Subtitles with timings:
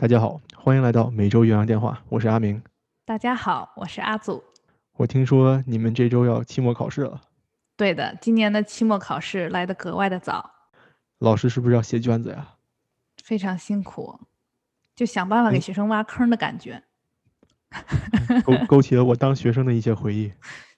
[0.00, 2.62] 大家好，欢迎来到每周岳阳电话，我是阿明。
[3.04, 4.42] 大家好，我是阿祖。
[4.96, 7.20] 我听说你们这周要期末考试了。
[7.76, 10.50] 对的，今年的期末考试来得格外的早。
[11.18, 12.54] 老师是不是要写卷子呀？
[13.22, 14.18] 非常辛苦，
[14.96, 16.82] 就想办法给学生挖坑的感觉。
[18.42, 20.32] 勾勾起了我当学生的一些回忆。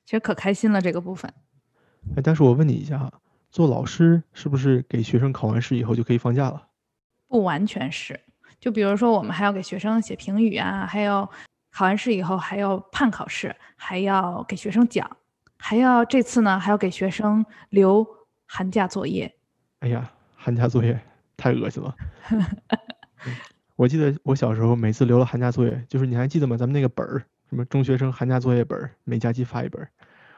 [0.05, 1.33] 其实可开心了这个部分。
[2.17, 3.13] 哎，但是我问你一下哈，
[3.53, 6.71] 做老师是不是给学生考完试以后就可以放假了？
[7.29, 8.19] 不完全是，
[8.63, 11.29] 就比如说我们还要给学生写评语啊，还要
[11.73, 15.05] 考完试以后还要判考试，还要给学生讲，
[15.59, 18.07] 还要这次呢还要给学生留
[18.47, 19.35] 寒假作业。
[19.81, 20.97] 哎呀，寒假作业
[21.37, 21.93] 太恶心了。
[23.75, 26.57] 我记得我小时候每次留了寒假作业，就是你还记得吗？
[26.57, 27.19] 咱们那个本儿，
[27.51, 29.85] 什么中学生寒假作业本儿，每假期发一本。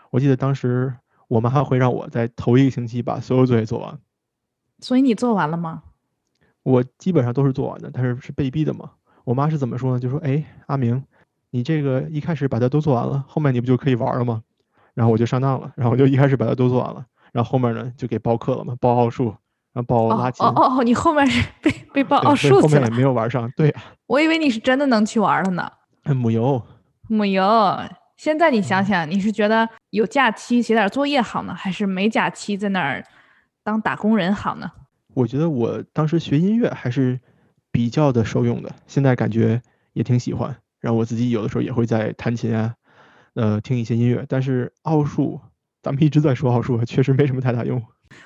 [0.08, 0.94] 我记得当时
[1.28, 3.98] 我妈会让我在头一个星期把所有作业做完。
[4.78, 5.82] 所以你做完了吗？
[6.64, 8.90] 我基本上都是做完的，但是是被逼的嘛。
[9.22, 10.00] 我妈是怎么说呢？
[10.00, 11.00] 就说：“哎，阿明，
[11.50, 14.42] 你这个一开始把它都做完了，后面你不就可以玩了吗？”
[14.92, 19.34] 然后我就上当了，然后我就一开始把它都做完了，然后后面呢就给报课了嘛，报奥数，
[19.72, 20.46] 然后报拉琴。
[20.46, 23.50] 哦哦哦，你后面是被被报奥数后面也没有玩上。
[23.56, 25.70] 对啊，我以为你是真的能去玩了呢。
[26.14, 26.62] 母油，
[27.08, 27.44] 母油。
[28.16, 33.04] 现在你想想，你是觉得有假期写点作业好呢，还是没假期在那儿
[33.64, 34.70] 当打工人好呢？
[35.14, 37.20] 我觉得我当时学音乐还是
[37.70, 39.62] 比较的受用的，现在感觉
[39.92, 40.56] 也挺喜欢。
[40.80, 42.74] 然后我自己有的时候也会在弹琴啊，
[43.34, 44.26] 呃，听一些音乐。
[44.28, 45.40] 但是奥数，
[45.82, 47.82] 咱们一直在说奥数，确实没什么太大用。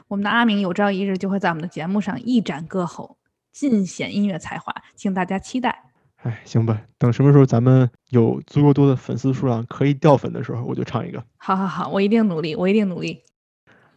[0.08, 3.16] 我们的阿明有朝一日就会在我们的节目上一展歌喉，
[3.52, 5.84] 尽显音乐才华，请大家期待。
[6.16, 11.24] 哎，行吧，等什么时候咱们有足够多的粉丝数量可以掉粉的时候，我就唱一个。
[11.36, 13.22] 好好好，我一定努力，我一定努力。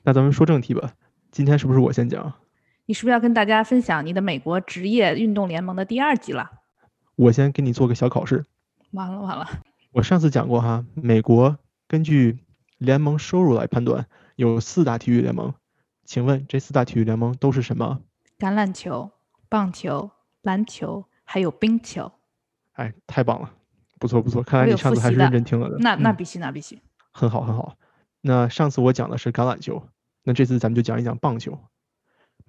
[0.04, 0.94] 那咱们说正题吧，
[1.32, 2.32] 今天是不是我先讲？
[2.91, 6.52] 你是不是要跟大家分享你的美国职业运动联盟的第二集了？
[7.16, 8.44] 我先给你做个小考试。
[8.91, 9.47] 完了完了，
[9.94, 11.57] 我上次讲过哈，美国
[11.88, 12.40] 根据
[12.79, 15.53] 联盟收入来判断，有四大体育联盟。
[16.03, 18.02] 请问这四大体育联盟都是什么？
[18.38, 19.09] 橄榄球、
[19.47, 22.12] 棒球、篮球，还有冰球。
[22.73, 23.53] 哎，太棒了，
[24.00, 25.78] 不错不错，看来你上次还是认真听了的。
[25.79, 26.78] 那那必须那必须。
[27.13, 27.78] 很好很好。
[28.19, 29.81] 那上次我讲的是橄榄球，
[30.25, 31.58] 那这次咱们就讲一讲棒球。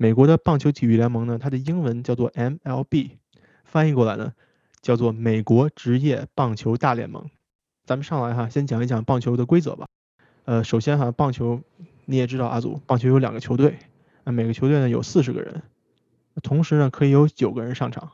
[0.02, 3.10] 美国的棒球体育联盟呢，它的英文叫做 MLB，
[3.62, 4.32] 翻译过来呢
[4.80, 7.30] 叫做美国职业棒球大联盟。
[7.84, 9.86] 咱们上来哈，先讲一讲棒球的规则吧。
[10.44, 11.62] 呃，首先哈，棒球
[12.04, 13.78] 你也知道，阿祖，棒球有两个球队，
[14.24, 15.62] 那每个球队呢有四十个人，
[16.42, 18.10] 同时呢可以有九个人上场。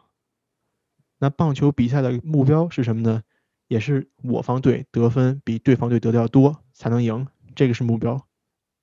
[1.18, 3.22] 那棒球比赛的目标是什么呢？
[3.66, 8.26] 也是我方队得分比对方队得的要多才能赢，这个是目标。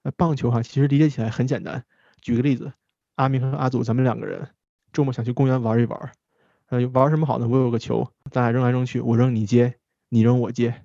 [0.02, 1.86] 那棒球哈，其实理解起来很简单。
[2.20, 2.74] 举个例子。
[3.16, 4.50] 阿明和阿祖，咱们两个人
[4.92, 6.12] 周末想去公园玩一玩，
[6.68, 7.48] 呃，玩什么好呢？
[7.48, 9.76] 我有个球，咱俩扔来扔去，我扔你接，
[10.10, 10.82] 你扔我接，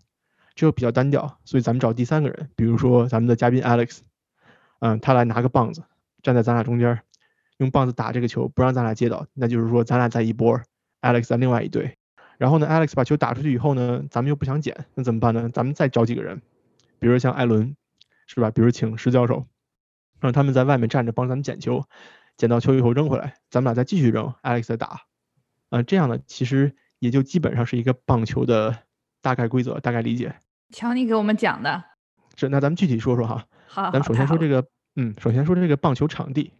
[0.54, 4.00] 这个比较单调，所以咱们找第三个人，比如说咱们的嘉宾 Alex，
[4.80, 5.82] 嗯，他来拿个棒子，
[6.22, 7.00] 站在咱俩中间，
[7.58, 10.60] 用棒子打这个球，不让咱俩接到，那就是说咱俩在一波
[11.02, 11.96] ，Alex 在另外一队。
[12.38, 15.50] 然后呢，Alex 把球打出去以后呢，咱们又不想捡，那怎么办呢？
[15.50, 16.40] 咱们再找几个人，
[16.98, 17.76] 比如像艾伦，
[18.26, 18.50] 是吧？
[18.50, 19.44] 比如请石教授，
[20.20, 21.84] 让他们在外面站着帮咱们捡球。
[22.40, 25.02] 捡到球以后扔回来，咱们俩再继续扔，Alex 再打，
[25.68, 28.74] 啊，这样呢，其实也就基本上是一个棒球的
[29.20, 30.34] 大概规则，大概理解。
[30.70, 31.84] 瞧你给我们讲的，
[32.36, 33.44] 是那咱们具体说说哈。
[33.66, 36.50] 好，咱们首先说这个，嗯，首先说这个棒球场地，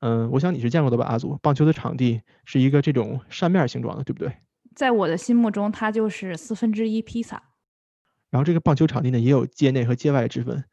[0.00, 4.32] 嗯，我想你是见过的吧，阿祖，棒球的场地是一个这种扇面形状的，对不对？
[4.74, 7.42] 在我的心目中，它就是四分之一披萨。
[8.30, 10.64] 然后这个棒球场地呢，也有界内和界外之分，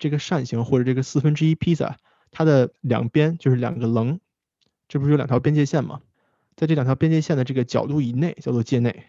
[0.00, 1.96] 这个扇形或者这个四分之一披萨。
[2.30, 4.20] 它的两边就是两个棱，
[4.88, 6.00] 这不是有两条边界线吗？
[6.56, 9.04] 在这两条边界线的这个角度以内叫做界内，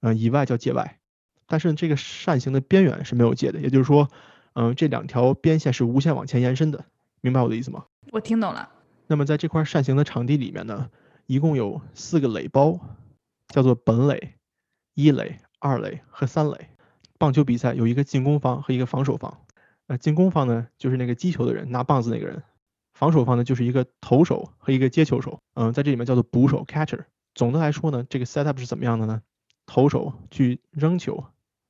[0.00, 0.98] 嗯，以外叫界外。
[1.46, 4.08] 但是这个扇形的边缘是没有界的，也就是说，
[4.52, 6.84] 嗯，这两条边线是无限往前延伸的，
[7.20, 7.86] 明白我的意思吗？
[8.12, 8.68] 我听懂了。
[9.06, 10.90] 那么在这块扇形的场地里面呢，
[11.26, 12.78] 一共有四个垒包，
[13.48, 14.34] 叫做本垒、
[14.94, 16.68] 一垒、二垒和三垒。
[17.18, 19.40] 棒球比赛有一个进攻方和一个防守方，
[19.88, 22.42] 呃，进攻方呢就是那个击球的人，拿棒子那个人。
[23.00, 27.06] 防守方呢，就是一个投手和一个接球手，嗯，在这里面叫做捕手 catcher。
[27.34, 29.22] 总的来说呢，这个 setup 是怎么样的呢？
[29.64, 31.24] 投手去扔球，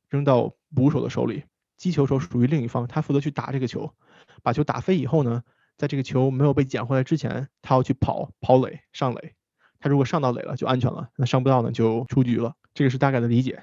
[0.08, 1.44] 扔到捕手的手里，
[1.76, 3.94] 击球手属于另一方，他负责去打这个球，
[4.42, 5.44] 把球打飞以后呢，
[5.76, 9.34] 在这个球没有被捡回来之前，他要去跑跑垒上垒，
[9.78, 12.54] 他如果上到垒了就安全了，那上不到呢就出局了。
[12.74, 13.62] 这个是大概的理解。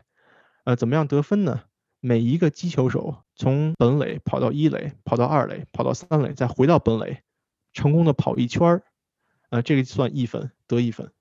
[0.63, 1.63] 呃，怎么样得分呢？
[1.99, 7.23] 每一个击球手从本垒跑到一垒，跑到二垒，跑到三垒，再回到本垒。
[7.77, 8.83] 成功的跑一圈儿，
[9.51, 11.11] 呃，这个算一分得一分。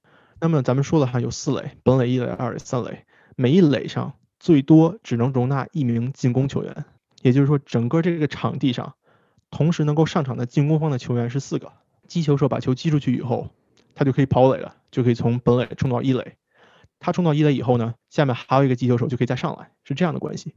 [0.40, 3.04] 那么咱们说了哈，有四垒，本垒、一垒、二垒、三垒，
[3.36, 6.86] 每一垒上最多只能容纳一名进攻球员，
[7.20, 8.94] 也就是说，整个这个场地上
[9.50, 11.74] 同时能够上场的进攻方的球员是四个。
[12.08, 13.50] 击球手把球击出去以后，
[13.94, 16.36] 他就可以跑垒了，就可以从本垒冲到一垒。
[16.98, 20.54] 他冲到一垒以后呢，下面还有一个击球手就可以再上来，是这样的关系。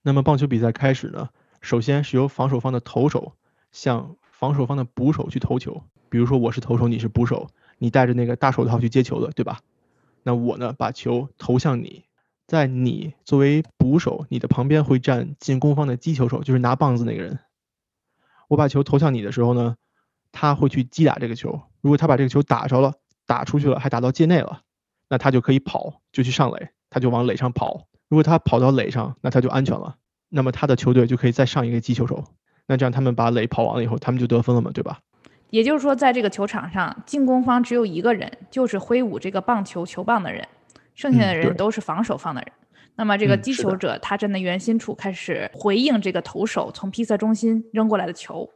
[0.00, 1.28] 那么棒球比赛开始呢，
[1.60, 3.34] 首先是由防守方的投手
[3.72, 5.82] 向防守方的捕手去投球。
[6.08, 7.48] 比如说我是投手，你是捕手，
[7.78, 9.58] 你戴着那个大手套去接球的，对吧？
[10.22, 12.04] 那我呢，把球投向你，
[12.46, 17.40] 在你作为捕手，你的旁边会站进攻方的击球手，就是拿棒子那个人。
[18.46, 19.76] 我把球投向你的时候呢，
[20.30, 21.60] 他会去击打这个球。
[21.80, 22.94] 如果他把这个球打着了，
[23.26, 24.62] 打出去了，还打到界内了，
[25.08, 27.88] 那他就可以跑，就去上垒，他就往垒上跑。
[28.08, 29.96] 如果他跑到垒上，那他就安全了。
[30.28, 32.24] 那么他的球队就可以再上一个击球手。
[32.68, 35.00] 那这样他们把垒跑完了以后，他们就得分了嘛，对吧？
[35.50, 40.46] 也就是说，在这个球场上，进攻方只有一个人，就是挥舞这个棒球球棒的人，
[40.94, 42.52] 剩下的人都是防守方的人。
[42.94, 48.48] 那么这个击球者他站在圆心处，开始回应这个投手从披萨中心扔过来的球。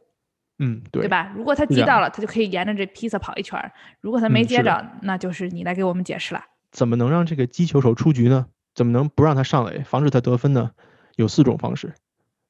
[0.59, 1.33] 嗯，对，对吧？
[1.35, 3.59] 如果他击到了，他就可以沿着这披萨跑一圈；
[3.99, 6.43] 如果他没接着，那就是你来给我们解释了。
[6.71, 8.45] 怎么能让这个击球手出局呢？
[8.75, 10.71] 怎么能不让他上垒，防止他得分呢？
[11.15, 11.95] 有四种方式。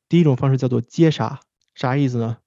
[0.10, 1.40] 第一种方式叫做接杀，
[1.76, 2.38] 啥意思呢？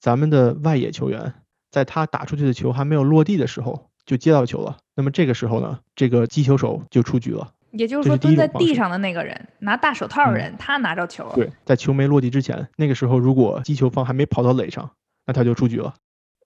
[0.00, 1.34] 咱们的外野球员
[1.70, 7.52] 在他打出去的球还没有落地的时候就接到球了，那么这个时候呢，这个击球手就出局了。
[7.72, 11.34] 也就是说，蹲在地上的那个人拿大手套的人，他拿着球了。
[11.36, 14.90] 对，在球没落地之前，那个时候如果击球方还没跑到垒上，
[15.26, 15.94] 那他就出局了。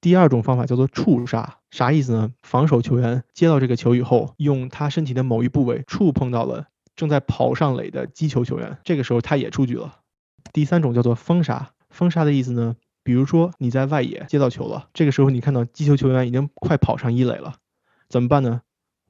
[0.03, 2.31] 第二种方法叫做触杀，啥意思呢？
[2.43, 10.01] 防守球员接到这个球以后，用他身体的某一部位触碰到了正在跑上垒的击球球员，这个时候他也出局了。
[10.53, 17.55] 第三种叫做封杀，封杀的意思呢，比如说你在外野接到球了，这个时候你看到击球球员已经快跑上一垒了，
[18.09, 18.61] 怎么办呢？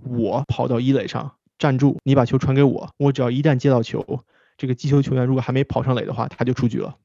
[0.05, 4.21] 我跑到一垒上站住，你把球传给我，我只要一旦接到球，
[4.57, 6.97] 这个击球球员如果还没跑上垒的话，他就出局了。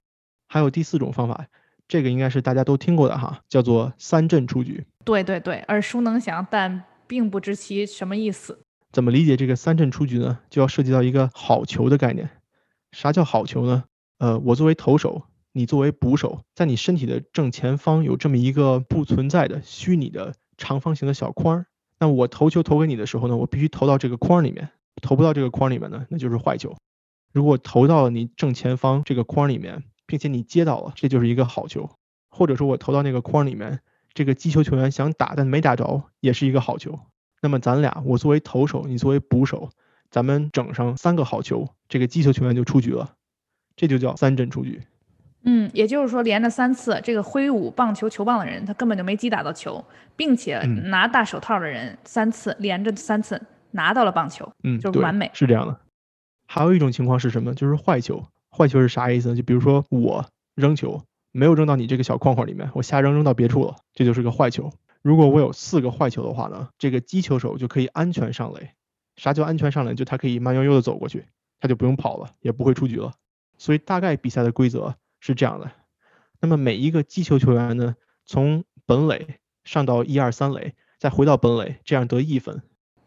[0.47, 1.47] 还有第四种方法。
[1.87, 4.85] 这个应该是大家都听过的哈，叫做三振出局。
[5.03, 8.63] 对对对，耳熟能详，但并不知其什么意思。
[8.91, 10.37] 怎么理解这个三振出局呢？
[10.51, 12.29] 就要涉及到一个好球的概念。
[12.91, 13.85] 啥叫好球呢？
[14.19, 15.23] 呃，我作为投手，
[15.59, 21.65] 你作为捕手，在你身体的正前方有这么一个不存在的虚拟的长方形的小框儿。
[22.00, 24.69] 那我投球投给你的时候呢，我必须投到这个框里面。
[25.01, 26.77] 投不到这个框里面呢，那就是坏球。
[27.33, 29.83] 如果投到了你正前方这个框里面。
[30.09, 31.88] 并且你接到了，这就是一个好球，
[32.31, 33.81] 或者说我投到那个框里面，
[34.15, 37.00] 这个击球球员想打但没打着，也是一个好球。
[37.44, 39.69] 那么咱俩，我作为投手，你作为捕手，
[40.09, 43.13] 咱们整上三个好球，这个击球球员就出局了，
[43.75, 44.81] 这就叫三振出局。
[45.44, 49.83] 嗯，也就是说连着三次，这个挥舞棒球球棒的人他根本就没击打到球，
[50.15, 53.41] 并且拿大手套的人三次连着三次
[53.71, 55.80] 拿到了棒球，嗯，就是完美，是这样的。
[56.47, 57.53] 还有一种情况是什么？
[57.56, 58.25] 就是坏球。
[58.51, 59.36] 坏球是啥意思呢？
[59.36, 60.25] 就比如说我
[60.56, 61.01] 扔球
[61.31, 64.71] 没有扔到你这个小框框里面，我瞎扔扔到别处了，这就是个坏球。
[65.01, 68.71] 如果我有四个坏球的话呢，这个击球手就可以安全上垒。
[69.15, 69.94] 啥叫安全上垒？
[69.94, 71.24] 就他可以慢悠悠的走过去，
[71.60, 73.13] 他就不用跑了，也不会出局了。
[73.58, 75.71] 所以大概比赛的规则是这样的。
[76.41, 77.95] 那么每一个击球球员呢，
[78.25, 82.61] 从本垒上到一二三垒，再回到本垒，这样得一分。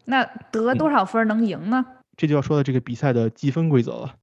[0.05, 1.85] 那得多少分能赢呢？
[2.15, 4.15] 这就要说到这个比赛的积分规则了。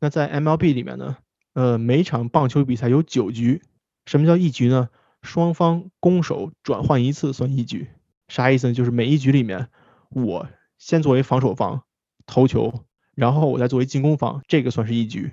[0.00, 1.16] 那在 MLB 里面呢，
[1.54, 3.62] 呃，每场棒球比赛有九局。
[4.06, 4.88] 什么叫一局呢？
[5.22, 7.88] 双方攻守转换一次算一局。
[8.28, 8.74] 啥意思呢？
[8.74, 9.68] 就是每一局里面，
[10.10, 11.82] 我先作为防守方
[12.26, 12.84] 投球，
[13.14, 15.32] 然后我再作为进攻方，这个算是一局。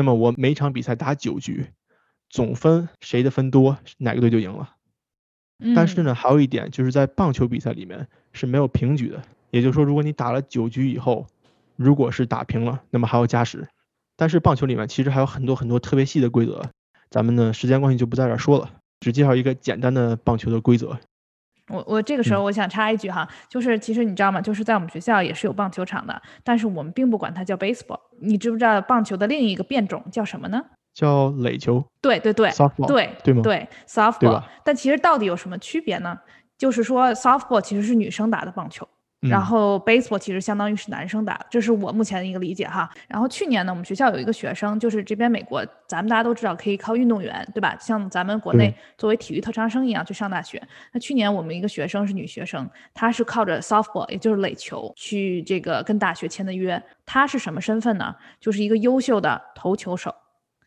[0.00, 1.66] 那么我每场比赛打九局，
[2.30, 4.70] 总分谁的分多，哪个队就赢了。
[5.76, 9.22] 但是呢，还有一点就是在棒球比赛里面是没有平局的。
[9.50, 11.26] 也就是说，如果你打了九局以后，
[11.76, 13.68] 如果是打平了，那么还要加时。
[14.16, 16.62] 但是棒球里面其实还有很多很多特别细的规则，
[17.10, 20.98] 咱们呢时间关系就不在这儿说了，只介绍一个简单的棒球的规则。
[21.70, 24.40] 我我这个时候我想插一句哈，就是其实你知道吗？
[24.40, 28.00] 就是在我们学校也是有棒球场的，但是我们并不管它叫 baseball。
[28.20, 30.62] 你知不知道棒球的另一个变种叫什么呢？
[30.92, 31.84] 叫垒球。
[32.02, 32.86] 对对对，softball。
[32.86, 33.42] 对对吗？
[33.42, 34.42] 对，softball。
[34.64, 36.18] 但其实到底有什么区别呢？
[36.58, 38.86] 就是说 softball 其实是女生打的棒球。
[39.20, 42.90] 然后 baseball 其实相当于是男生打，这是我目前的一个理解哈。
[43.06, 47.76] 然后去年呢，我们学校有一个学生，就是这边美国，咱们大家都知道可以靠运动员，对吧？
[47.78, 50.62] 像咱们国内作为体育特长生一样去上大学。
[50.92, 56.82] 那去年我们一个学生是女学生，她是靠着 softball，也就是垒球去这个跟大学签的约。
[57.04, 58.14] 她是什么身份呢？
[58.40, 60.14] 就是一个优秀的投球手，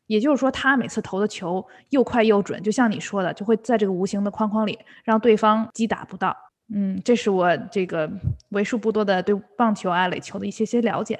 [0.05, 6.37] 也就是说她每次投的球又快又准，就像你说的，就会在这个无形的框框里让对方击打不到。
[6.69, 8.11] 嗯，这是我这个
[8.49, 11.19] 为数不多的对棒球啊、垒球的一些些了解。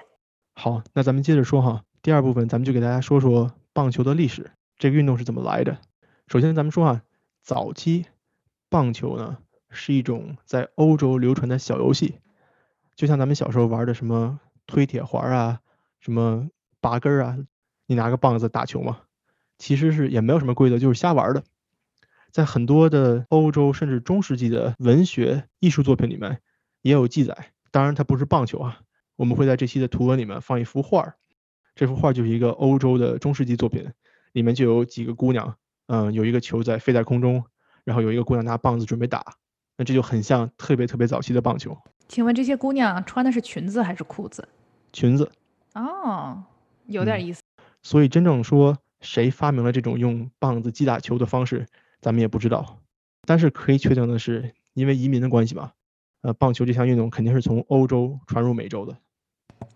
[0.55, 5.77] 好，那咱们接着说哈，第二部分咱们就给大家说说棒球的历史，这个运动是怎么来的。
[6.27, 7.01] 首先咱们说啊，
[7.41, 8.05] 早期
[8.69, 9.37] 棒球呢
[9.69, 12.19] 是一种在欧洲流传的小游戏，
[12.95, 15.59] 就像咱们小时候玩的什么推铁环啊、
[15.99, 16.47] 什么
[16.79, 17.37] 拔根啊，
[17.85, 19.01] 你拿个棒子打球嘛，
[19.57, 21.43] 其实是也没有什么规则，就是瞎玩的。
[22.33, 26.41] 在很多的欧洲甚至中世纪的文学艺术作品里面
[26.81, 28.79] 也有记载，当然它不是棒球啊。
[29.15, 31.13] 我们会在这期的图文里面放一幅画儿，
[31.75, 33.87] 这幅画就是一个欧洲的中世纪作品，
[34.31, 37.43] 里面就有几个姑娘，嗯，有一个球在飞在空中，
[37.83, 39.23] 然后有一个姑娘拿棒子准备打，
[39.77, 41.77] 那这就很像特别特别早期的棒球。
[42.07, 44.47] 请问这些姑娘穿的是裙子还是裤子？
[44.91, 45.31] 裙子。
[45.75, 46.43] 哦，
[46.87, 47.43] 有点意思。
[47.83, 51.67] 所以真正说谁发明了这种用棒子击打球的方式？
[52.03, 52.79] 咱们也不知道，
[53.21, 55.73] 但是可以确定的是，因为移民的关系吧，
[56.21, 58.97] 呃，棒球这项运动肯定是从欧洲传入美洲的。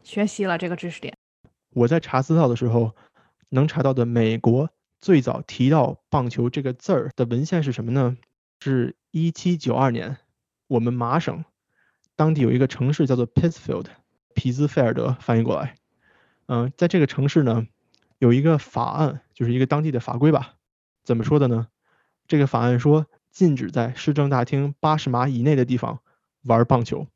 [0.04, 1.16] 学习了这个知识点。
[1.70, 2.94] 我在查资料的时候，
[3.48, 4.70] 能查到的美国
[5.00, 8.18] 最早提到棒球这个字儿的文献是什么呢？
[8.60, 10.18] 是一七九二年，
[10.68, 11.46] 我们麻省
[12.18, 13.86] 当地有一个城市叫做 Pittsfield，
[14.34, 15.76] 皮兹菲尔德翻译过来。
[16.48, 17.68] 嗯，在这个城市呢，
[18.18, 20.56] 有一个法案，就是一个当地的法规吧。
[21.04, 21.68] 怎么说的呢？
[22.28, 26.00] 这个法案说禁止在市政大厅八十码以内的地方
[26.44, 27.08] 玩棒球。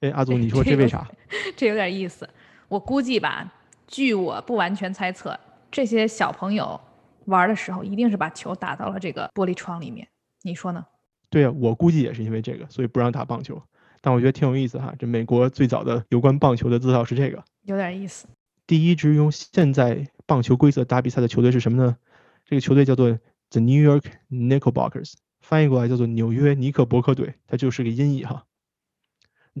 [0.00, 1.08] 哎，阿祖，你 说这为啥？
[1.56, 2.28] 这有点意思。
[2.68, 3.52] 我估计吧，
[3.86, 5.38] 据我不完全猜测，
[5.70, 6.80] 这些小朋友
[7.26, 10.06] 玩的时候一定是把球打到了这个玻璃窗里面。
[10.42, 10.84] 你说呢？
[11.28, 13.60] 对啊，我估计也是因为这个，所以不让打棒球。
[14.00, 14.94] 但我觉得挺有意思哈。
[14.98, 18.26] 这美国最早的有关棒球的资料是这个，有点意思。
[18.66, 21.96] 第一支用现在棒球规则打比赛的球队是什么呢？
[22.44, 23.18] 这个球队叫做。
[23.52, 28.46] The New York Knickerbockers 翻译过来叫做纽约尼克伯克队，它就是个音译哈。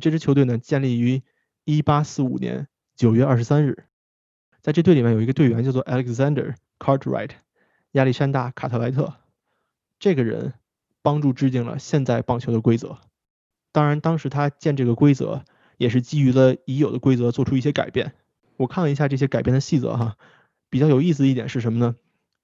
[0.00, 1.22] 这支球队呢建立于
[1.66, 3.84] 1845年9月23日，
[4.62, 7.32] 在这队里面有一个队员叫做 Alexander Cartwright，
[7.90, 9.12] 亚历山大·卡特莱特。
[9.98, 10.54] 这个人
[11.02, 12.96] 帮助制定了现在棒球的规则。
[13.72, 15.44] 当然，当时他建这个规则
[15.76, 18.14] 也是基于了已有的规则做出一些改变。
[18.56, 20.16] 我看了一下这些改变的细则哈，
[20.70, 21.94] 比较有意思一点是什么呢？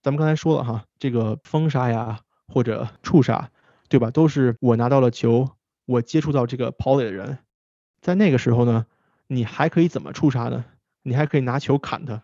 [0.03, 3.51] 咱们刚才说了哈，这个封杀呀或者触杀，
[3.89, 4.11] 对吧？
[4.11, 5.51] 都是我拿到了球，
[5.87, 7.39] 我接触到这个跑垒的人，
[8.01, 8.87] 在那个时候呢，
[9.27, 10.65] 你还可以怎么触杀呢？
[11.03, 12.23] 你还可以拿球砍他。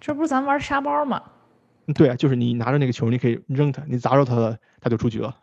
[0.00, 1.22] 这不是咱玩沙包吗？
[1.94, 5.36] 对啊，就是你拿着那个球，你可以扔他，你砸着他了，他就出局了。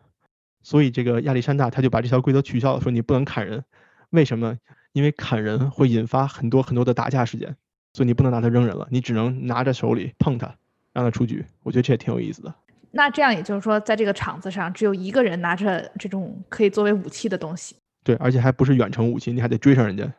[0.62, 3.64] 所以这个亚历山大他就把这条规则取消了，说你不能砍人。
[4.12, 4.58] 为什么？
[4.94, 7.58] 因为砍人会引发很多很多的打架事件，
[7.94, 10.56] 所以你不能拿他扔人了，你只能拿着手里碰他。
[10.94, 12.54] 让他出局，我觉得这也挺有意思的。
[12.92, 17.76] 那这样也就是说，在这个场子上，只有一个人拿着这种可以作为武器的东西。
[18.04, 20.14] 对，而且还不是远程武器，你还得追上人家。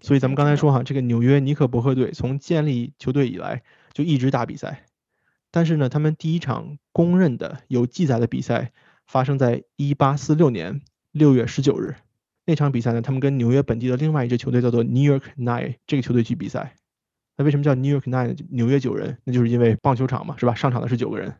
[0.00, 4.84] 所以咱们刚才说哈，这个纽约尼克伯克队从建立球队以来就一直打比赛。
[5.50, 8.72] 但是呢，他们第一场公认的有记载的比赛
[9.06, 11.94] 发生在一八四六年六月十九日。
[12.44, 16.74] 那场比赛呢，他们跟纽约本地的另外一支球队叫做 New York Nine 这个球队去比赛。
[17.36, 19.18] 那为什么叫 New York Nine 纽约九人？
[19.24, 20.54] 那就是因为棒球场嘛，是吧？
[20.54, 21.34] 上场的是九个人。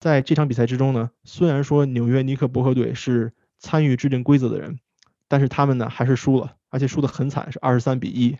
[0.00, 4.80] 在这场比赛之中呢，虽然说纽约尼克伯克队是参与制定规则的人，
[5.28, 8.36] 但是他们呢还是输了，而且输得很惨，是二十三比一。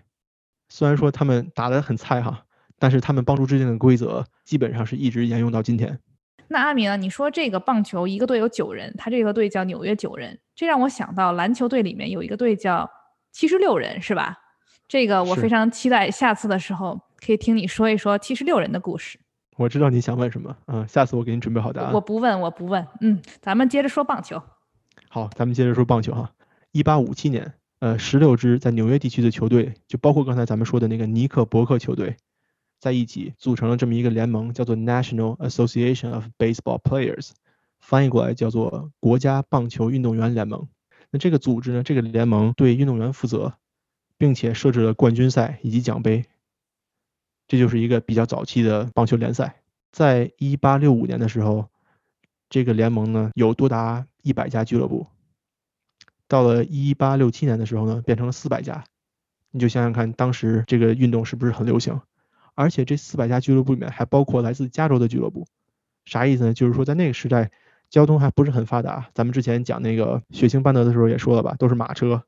[0.68, 2.44] 虽然说他们打得很菜哈，
[2.80, 6.00] 但是他们帮助制定的规则基本上是一直沿用到今天。
[6.48, 12.90] 那阿明啊，你说这个棒球一个队有九人，他这个队叫纽约九人，这让我想到篮球队里面有一个队叫
[13.30, 14.36] 七十六人，是吧？
[14.88, 19.18] 这个我非常期待，下次的时候可以听你说一说七十六人的故事。
[19.56, 21.92] 我知道你想问什么，嗯，下次我给你准备好答案。
[21.92, 24.42] 我不问，我不问，嗯，咱们接着说棒球。
[25.08, 26.30] 好，咱们接着说棒球哈。
[26.72, 32.16] 一八五七年，呃，十六支在纽约地区的球队，就包括刚才咱们说的那个尼克伯克球队，
[32.80, 37.30] 在一起组成了这么一个联盟，叫做 National Association of Baseball Players，
[37.80, 40.66] 翻译过来叫做国家棒球运动员联盟。
[41.10, 43.52] 那这个组织呢，这个联盟对运动员负责。
[44.22, 46.24] 并且设置了冠军赛以及奖杯，
[47.48, 49.56] 这就是一个比较早期的棒球联赛。
[49.90, 51.68] 在一八六五年的时候，
[52.48, 55.08] 这个联盟呢有多达一百家俱乐部。
[56.28, 58.84] 到了一八六七年的时候呢，变成了四百家。
[59.50, 62.00] 你就想想看，当时这个运动是不是很流行？
[62.54, 65.48] 而且这四百家俱乐部里面还包括来自加州的俱乐部。
[66.04, 66.54] 啥意思呢？
[66.54, 67.50] 就是说在那个时代，
[67.90, 69.10] 交通还不是很发达。
[69.14, 72.22] 咱们之前讲那个血腥班德的时候也说了吧，都是马车。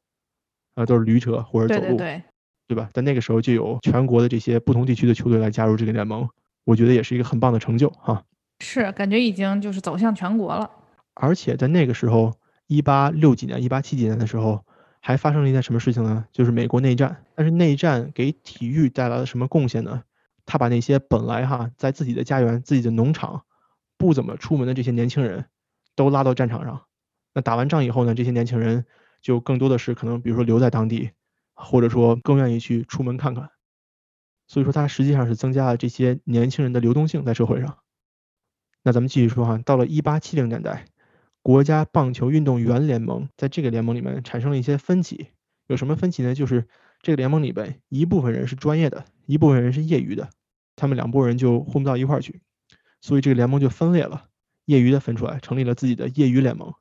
[0.75, 2.23] 啊，都是驴车或者走路，对
[2.69, 2.89] 对吧？
[2.93, 6.29] 在那个时候就有全国的这些不同地区的球队来加入这个联盟，
[6.65, 8.23] 我觉得也是一个很棒的成就哈。
[8.61, 10.71] 是，感觉已经就是走向全国了。
[11.15, 12.33] 而且在那个时候，
[12.67, 14.65] 一八六几年、一八七几年的时候，
[15.01, 16.25] 还发生了一件什么事情呢？
[16.33, 17.25] 就是美国内战。
[17.35, 20.03] 但是内战给体育带来了什么贡献呢？
[20.47, 23.43] 他把那些本来哈在自己的家园、自己的农场
[23.99, 25.45] 不怎么出门的这些年轻人
[25.95, 26.83] 都拉到战场上。
[27.33, 28.87] 那打完仗以后呢，这些年轻人
[29.25, 31.11] 就更多的是可能，比如说留在当地，
[31.55, 33.51] 或者说更愿意去出门看看。
[34.47, 37.79] 所以说，它实际上是增加了这些年轻人的流动性在社会上。
[38.83, 40.85] 那咱们继续说哈，到了一八七零年代。
[41.41, 45.27] 国家棒球运动员联盟在这个联盟里面产生了一些分歧，
[45.67, 46.35] 有什么分歧呢？
[46.35, 46.67] 就是
[47.03, 50.31] 这个联盟里边一部分人是专业的，一部分人是业余的，
[50.75, 52.41] 他们两拨人就混不到一块儿去，
[53.03, 54.25] 所以这个联盟就分裂了，
[54.65, 56.73] 业余的分出来，成立了自己的业余联盟。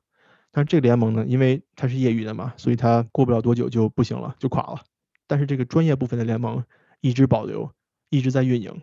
[0.56, 4.84] 但是这个联盟呢，因为它是业余的嘛，所以它过不了多久就不行了，就垮了。
[5.26, 6.64] 但是这个专业部分的联盟
[7.00, 7.72] 一直保留，
[8.08, 8.80] 一直在运营。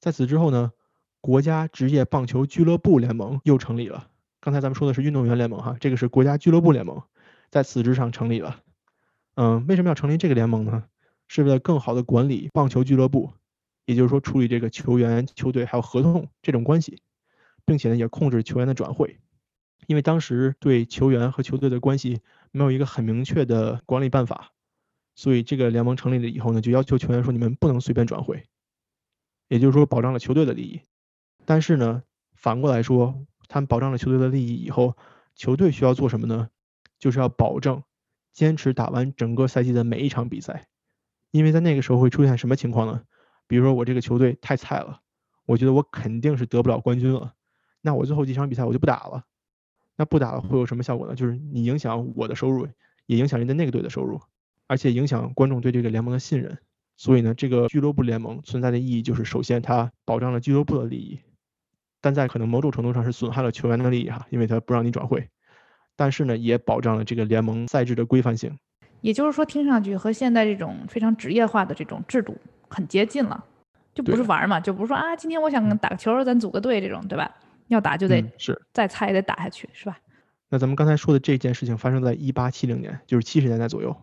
[0.00, 0.72] 在此之后呢，
[1.20, 4.08] 国家职业棒球俱乐部联盟又成立了。
[4.40, 7.00] 刚才咱们说的是运动员联盟哈，这个是国家俱乐部联盟，
[7.48, 8.60] 在此之上成立了。
[9.36, 10.82] 嗯，为什么要成立这个联盟呢？
[11.28, 13.32] 是为了更好的管理棒球俱乐部，
[13.86, 17.00] 也就是说处理这个球员、球队还有合同这种关系，
[17.64, 19.18] 并且呢也控制球员的转会。
[19.86, 22.20] 因为当时对球员和球队的关系
[22.50, 24.52] 没有一个很明确的管理办法，
[25.14, 28.44] 所以这个联盟成立了以后呢，就要求球员说你们不能随便转会，
[29.48, 30.80] 也就是说保障了球队的利益。
[31.44, 32.02] 但是呢，
[32.34, 33.24] 反过来说。
[33.48, 34.96] 他们保障了球队的利益以后，
[35.34, 36.48] 球队需要做什么呢？
[36.98, 37.82] 就是要保证
[38.32, 40.68] 坚持打完整个赛季的每一场比赛，
[41.30, 43.02] 因为在那个时候会出现什么情况呢？
[43.46, 45.02] 比如说我这个球队太菜了，
[45.44, 47.34] 我觉得我肯定是得不了冠军了，
[47.82, 49.26] 那我最后几场比赛我就不打了。
[50.02, 51.14] 那不打了会有什么效果呢？
[51.14, 52.66] 就是你影响我的收入，
[53.06, 54.20] 也影响人家那个队的收入，
[54.66, 56.58] 而且影响观众对这个联盟的信任。
[56.96, 61.20] 所以呢，这个俱乐部联盟存在的意义就是，首先它保障了俱乐部的利益。
[62.00, 65.28] 但在可能某种程度上是损害了球员的利益哈，因为它不让你转会，
[65.94, 68.58] 但是呢，也保障了这个联盟赛制的规范性。
[69.02, 72.36] 也就是说，听上去和现在这种非常职业化的这种制度
[72.68, 73.44] 很接近了，
[73.94, 77.32] 就不是玩嘛，就不是说啊，今天我想打个球，咱组个队这种，对吧？
[77.72, 79.98] 要打就得是再菜也得打下去，是吧？
[80.48, 83.96] 那咱们刚才说的这件事情发生在一八七零年，就是七十年代左右，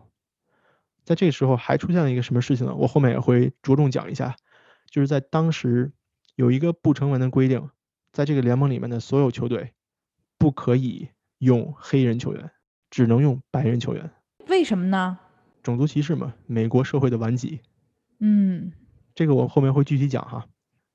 [1.04, 2.74] 在这个时候还出现了一个什么事情呢？
[2.74, 4.36] 我后面也会着重讲一下，
[4.90, 5.92] 就是在当时
[6.34, 7.70] 有一个不成文的规定。
[8.12, 9.72] 在这个联盟里面的所有球队，
[10.36, 12.50] 不可以用黑人球员，
[12.90, 14.10] 只能用白人球员。
[14.48, 15.16] 为什么呢？
[15.62, 17.60] 种族歧视嘛，美国社会的顽疾。
[18.18, 18.72] 嗯，
[19.14, 20.44] 这个我后面会具体讲哈。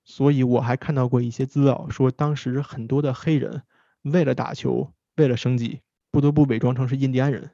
[0.05, 3.63] 所以我还看到过一些资料，说当时很多的黑人
[4.03, 7.49] 为了打球，为了生计，不得不伪装成是印第安人，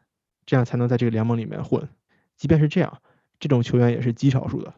[0.46, 1.90] 这样才能在这个联盟里面混。
[2.36, 3.02] 即便是这样，
[3.40, 4.74] 这种球员也是极少数的。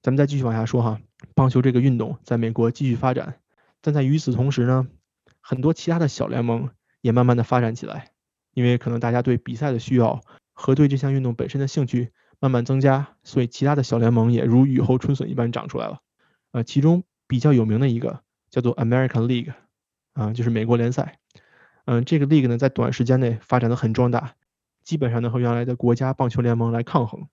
[0.00, 1.00] 咱们再继续往下说哈，
[1.34, 3.36] 棒球这个运动在美国继续发展。
[3.80, 4.88] 但在与此同时呢，
[5.40, 6.70] 很多其他的小联盟
[7.00, 8.12] 也慢慢的发展起来，
[8.54, 10.20] 因为可能大家对比赛的需要
[10.52, 16.00] 和对这项运动本身的兴趣慢慢增加，所以其他的小联盟也如雨后春笋一般长出来了。
[16.52, 19.52] 呃，其中比较有名的一个叫做 American League，
[20.12, 21.18] 啊，就是美国联赛。
[21.84, 24.34] 嗯，这个 league 呢在短时间内发展的很壮大，
[24.84, 27.26] 基本上呢和原来的国家棒球联盟来抗衡。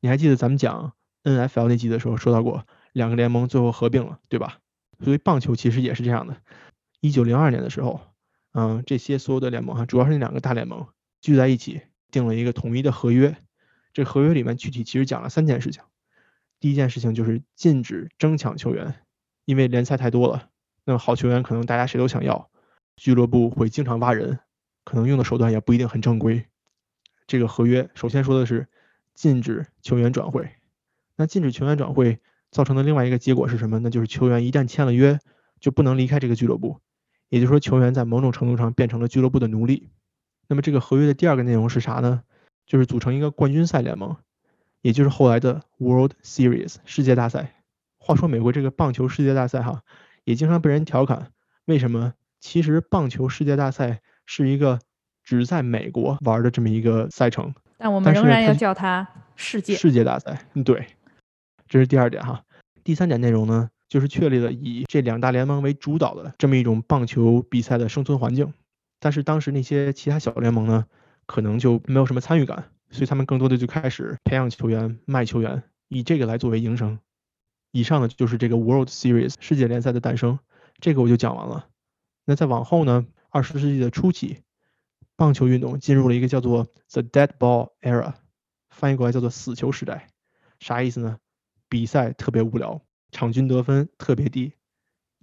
[0.00, 4.58] 你还记得咱们讲 NFL 那集的时候说到过，两个联盟最后合并了，对吧？
[5.04, 6.36] 所以棒球其实也是这样的。
[7.00, 8.00] 一九零二年的时候，
[8.52, 10.86] 嗯，这些所有的联盟哈，主要是那两个大联盟
[11.20, 13.36] 聚在一起，定了一个统一的合约。
[13.92, 15.82] 这合约里面具体其实讲了三件事情。
[16.60, 18.94] 第一件事情就是禁止争抢球员，
[19.44, 20.50] 因为联赛太多了，
[20.84, 22.50] 那么好球员可能大家谁都想要，
[22.96, 24.38] 俱乐部会经常挖人，
[24.84, 26.46] 可能用的手段也不一定很正规。
[27.26, 28.68] 这个合约首先说的是
[29.14, 30.50] 禁止球员转会，
[31.16, 32.20] 那禁止球员转会。
[32.52, 33.78] 造成的另外一个结果是什么？
[33.78, 35.20] 那就是球员一旦签了约，
[35.60, 36.80] 就不能离开这个俱乐部，
[37.28, 39.88] 也就是说，球员在某种程度上变成了俱乐部的奴隶。
[40.48, 42.24] 那么这个合约的第二个内容是啥呢？
[42.66, 44.16] 就是组成一个冠军赛联盟，
[44.82, 47.54] 也就是后来的 World Series 世界大赛。
[47.98, 49.82] 话说美国这个棒球世界大赛哈，
[50.24, 51.32] 也经常被人调侃，
[51.66, 52.14] 为什么？
[52.40, 54.78] 其实棒球世界大赛是一个
[55.22, 60.46] 只在美国玩的这么一个赛程，但我们仍然要叫它世界世界大赛。
[60.64, 60.86] 对。
[61.68, 62.42] 这是第二点哈，
[62.82, 68.52] 第三点内容呢，就是确立了以这两大联盟为主导的这么一种棒球比赛的生存环境。
[68.98, 70.86] 但是当时那些其他小联盟呢，
[71.26, 76.98] 可能就没有什么参与感，所以他们更多的就开始培养球员、卖球员，以这个来作为营生。
[77.72, 80.38] 以上呢就是这个 World Series 世界联赛的诞生，
[80.80, 81.68] 这个我就讲完了。
[82.24, 84.42] 那再往后呢，二十世纪的初期，
[85.16, 88.14] 棒球运动进入了一个叫做 The Dead Ball Era，
[88.70, 90.08] 翻译过来叫做死球时代，
[90.58, 91.18] 啥意思呢？
[91.68, 94.54] 比赛特别无聊，场均得分特别低，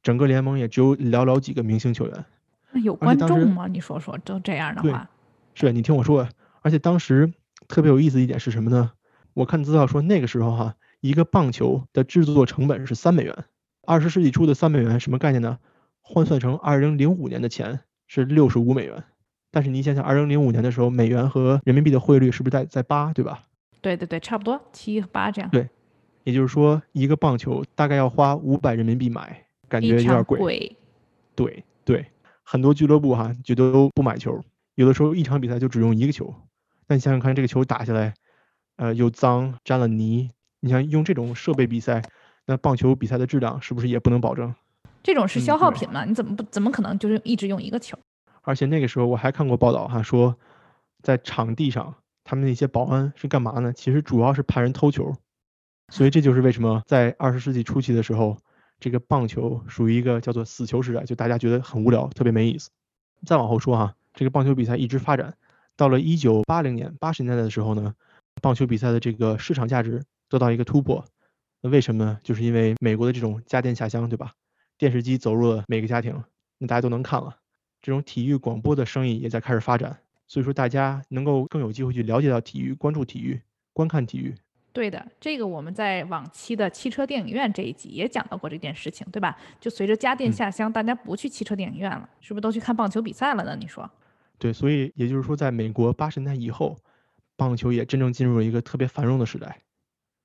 [0.02, 2.26] 整个联盟也只有寥寥几个明星球员。
[2.72, 3.68] 那有观众吗？
[3.68, 5.10] 你说说，都这样的话，
[5.54, 6.30] 是你听我说，
[6.62, 7.34] 而且当时
[7.68, 8.92] 特别有意思一点是什么呢？
[9.34, 13.46] 我看资料说那个时候哈，一个棒球的制作成本是三美元，
[13.86, 15.60] 二十世纪初的三美元什么概念呢？
[16.02, 19.04] 换算成二零零五年的钱是六十五美元。
[19.52, 23.44] 但是你想想，二零零五年的时候，美元和人民币的汇率是不是在在八，对吧？
[23.82, 25.50] 对对对，差不多七八这样。
[25.50, 25.70] 对，
[26.24, 30.76] 也就是说，一个棒球大概要花五百人民币买，感觉有点贵。
[31.36, 32.06] 对对，
[32.44, 34.44] 很多俱乐部哈就都不买球，
[34.76, 36.34] 有的时候一场比赛就只用一个球。
[36.88, 38.14] 那你想想看，这个球打下来，
[38.78, 40.30] 呃，又脏，沾了泥。
[40.60, 42.02] 你像用这种设备比赛，
[42.46, 44.54] 那棒球比赛的质量是不是也不能保证？
[45.04, 46.06] 这种是消耗品嘛？
[46.06, 47.98] 你怎么不怎么可能就是一直用一个球？
[48.42, 50.38] 而且那个时候我还看过报道哈，说
[51.02, 51.96] 在场地上。
[52.30, 53.72] 他们那些保安是干嘛呢？
[53.72, 55.16] 其实主要是怕人偷球，
[55.88, 58.38] 所以这就是为什么在二十世纪初期的时候，
[58.82, 62.70] 这个棒球属于一个叫做死球时代，就大家觉得很无聊，特别没意思。
[63.26, 65.38] 再往后说哈，这个棒球比赛一直发展，
[65.78, 67.94] 到了一九八零年八十年代的时候呢，
[68.42, 71.06] 棒球比赛的这个市场价值得到一个突破。
[71.62, 72.20] 那为什么呢？
[72.24, 74.34] 就是因为美国的这种家电下乡，对吧？
[74.78, 76.24] 电视机走入了每个家庭，
[76.58, 77.38] 那大家都能看了，
[77.82, 79.98] 这种体育广播的生意也在开始发展。
[80.28, 83.40] 所以说，大家能够更有机会去了解到体育、关注体育、
[83.74, 84.36] 观看体育。
[84.74, 89.36] 对的，这个我们在往期的汽车电影院这一集也讲到过这件事情，对吧？
[89.60, 93.56] 就随着家电下乡，大家不去汽车电影院了，是不是都去看棒球比赛了呢？
[93.56, 93.90] 你说？
[94.40, 96.78] 对，所以也就是说，在美国八十年代以后，
[97.36, 99.60] 棒球也真正进入了一个特别繁荣的时代。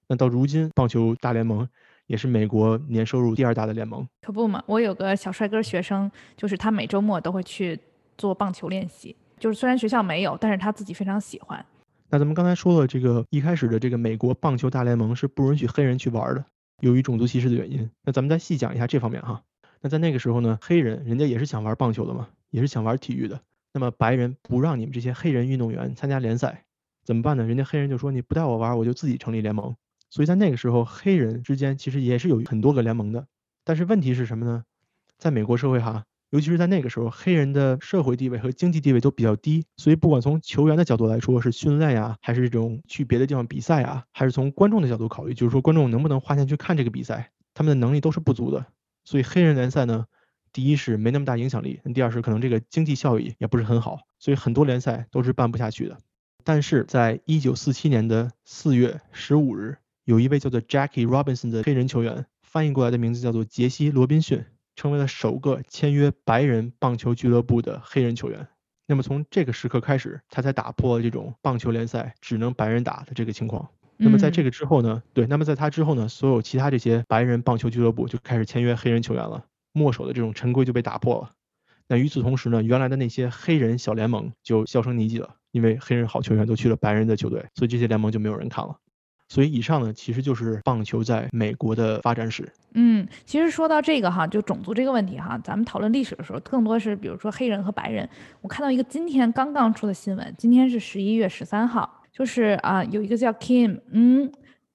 [0.09, 1.66] 那到如今，棒球大联盟
[2.07, 4.07] 也是美国年收入第二大的联盟。
[4.20, 7.79] 可不嘛，我有个小帅哥学生，就是他每周末都会去
[8.18, 9.16] 做棒球练习。
[9.38, 11.64] 就是虽然学校没有，但是他自己非常喜欢。
[12.11, 16.44] 那咱们刚才说了，这个一开始的这个美国棒球大联盟是不允许黑人去玩的，
[16.81, 17.90] 由于种族歧视的原因。
[18.05, 19.42] 那咱们再细讲一下这方面哈。
[19.81, 23.40] 那在那个时候呢，黑人人家也是想玩棒球的嘛，也是想玩体育的。
[23.72, 26.64] 那么白人不让你们这些黑人运动员参加联赛，
[27.04, 27.44] 怎么办呢？
[27.44, 29.74] 人家黑人就说你不带我玩，我就自己成立联盟。
[30.11, 33.26] 所以在那个时候，黑人之间其实也是有很多个联盟的。
[33.64, 34.64] 但是问题是什么呢？
[35.18, 36.04] 在美国社会哈。
[36.30, 48.64] 尤其是在那个时候，黑人的社会地位和经济地位都比较低，所以不管从球员的角度来说，是训练呀，还是这种去别的地方比赛啊，还是从观众的角度考虑，就是说观众能不能花钱去看这个比赛，他们的能力都是不足的。
[49.04, 50.06] 所以黑人联赛呢，
[50.52, 55.96] 第一是没那么大影响力，第二是可能这个经济效益也不是很好，所以很多联赛都是办不下去的。
[56.44, 64.44] 但是在一九四七年的四月十五日，有一位叫做 Jackie Robinson 的黑人球员，翻译过来的名字叫做杰西·罗宾逊。
[64.74, 68.48] 成为了首个签约白人棒球俱乐部的黑人球员。
[68.86, 73.68] 那么从这个时刻开始，他才打破了这种棒球联赛只能白人打的这个情况。
[73.98, 75.02] 那么在这个之后呢？
[75.12, 76.08] 对，那么在他之后呢？
[76.08, 81.30] 所有其他这些白人棒球俱乐部就开始签约黑人球员了，墨守的这种陈规就被打破了。
[81.88, 82.62] 那与此同时呢？
[82.62, 88.76] 原来的那些黑人小联盟就销声匿迹了，因为黑人好球员都去了白人的球队，所以这些联盟就没有人看了。
[89.28, 92.50] 所以以上呢，其实就是棒球在美国的发展史。
[92.74, 98.08] 嗯，其实说到这个哈，就种族这个问题哈，咱们讨论历史的时候，更多是比如说黑人和白人。
[98.40, 104.30] 我看到一个今天刚刚出的新闻，今天是十一月十三号，就是啊，有一个叫 Kim，嗯，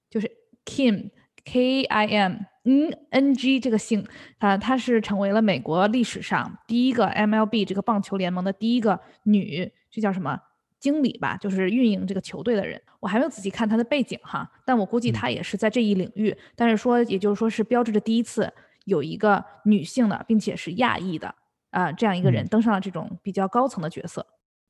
[0.10, 0.30] 就是
[0.66, 1.10] Kim
[1.46, 4.06] K I M N N G 这个姓，
[4.40, 10.38] 啊，她是成为了美国历史上第一个 MLB 这个棒球联盟的第一个女，这叫什么？
[10.80, 16.36] 经理吧，就是运营这个球队的人，我还没有仔细看她的背景哈，但我估计她也是在这一领域。
[16.56, 18.54] 但是说，也就是说是标志着第一次
[18.86, 21.34] 有一个女性的，并且是亚裔的
[21.72, 24.24] 啊这样一个人登上了这种比较高层的角色。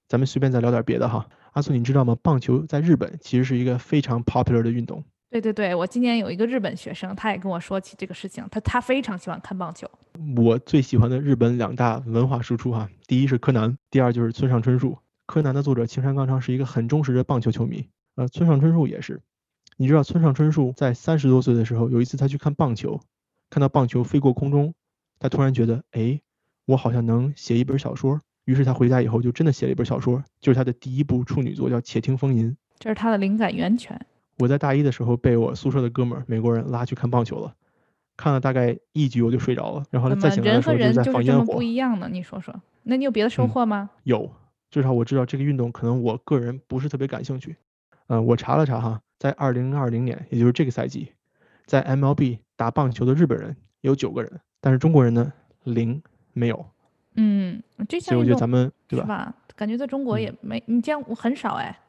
[0.08, 2.16] 咱们随便再聊点别的哈，阿苏，你知道吗？
[2.22, 5.04] 棒球在日本其实是一个非常 popular 的运动。
[5.30, 9.90] 对对对，我今年有一个日本学生，他也跟我说起这个事情，他他非常喜欢看棒球。
[10.38, 14.98] 我最喜欢的日本两大文化输出哈，第一是柯南，第二就是村上春树。
[15.26, 19.22] 柯南的作者青山刚昌是一个很忠实的棒球球迷，呃，村上春树也是。
[19.76, 23.02] 你知道村上春树在三十多岁的时候，有一次他去看棒球，
[23.50, 24.74] 看到棒球飞过空中，
[25.20, 26.22] 他突然觉得，哎，
[26.66, 28.22] 我好像能写一本小说。
[28.46, 32.50] 于是他回家以后就真的写了一本小说，就是他的第一部处女作，叫《且听风吟》。
[32.80, 34.00] 这是他的灵感源泉。
[34.38, 37.54] 我在大一的时候被我宿舍的哥们儿美国人拉去看棒球了，
[38.16, 41.54] 看了大概一局我就睡着了，然后再醒来的时候就在放烟火。
[41.54, 42.08] 不一样呢？
[42.12, 43.90] 你说说，那你有别的收获吗？
[44.04, 44.32] 有。
[44.70, 47.56] 至少我知道这个运动可能我个人不是特别感兴趣。
[48.08, 51.14] 嗯，我查了查哈，在二零二零年，也就是这个赛季，
[51.66, 55.32] 在 MLB 打棒球的日本人有九个人，但是中国人呢
[55.64, 56.02] 零
[56.34, 56.66] 没有。
[57.16, 59.34] 嗯，这所以我觉得咱们对吧？
[59.56, 61.80] 感觉在中国也没你见过很少哎。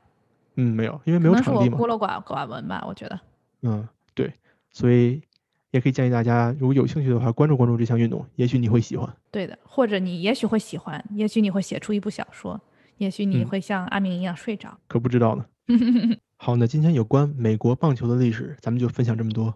[0.60, 1.78] 嗯，没有，因为没有场地嘛。
[1.78, 3.18] 孤陋寡寡闻吧，我觉得。
[3.62, 4.32] 嗯，对，
[4.72, 5.22] 所以
[5.70, 9.08] 也可以建议大家，如果有兴趣的话，关注关注这项运动，也许你会喜欢。
[9.30, 12.60] 对的，或者你也许会喜欢，也许你会写出一部小说，
[12.96, 14.76] 也许你嗯会像阿明一样睡着。
[14.88, 15.46] 可不知道呢。
[16.38, 19.54] 好，那今天有关美国棒球的历史，咱们就分享这么多。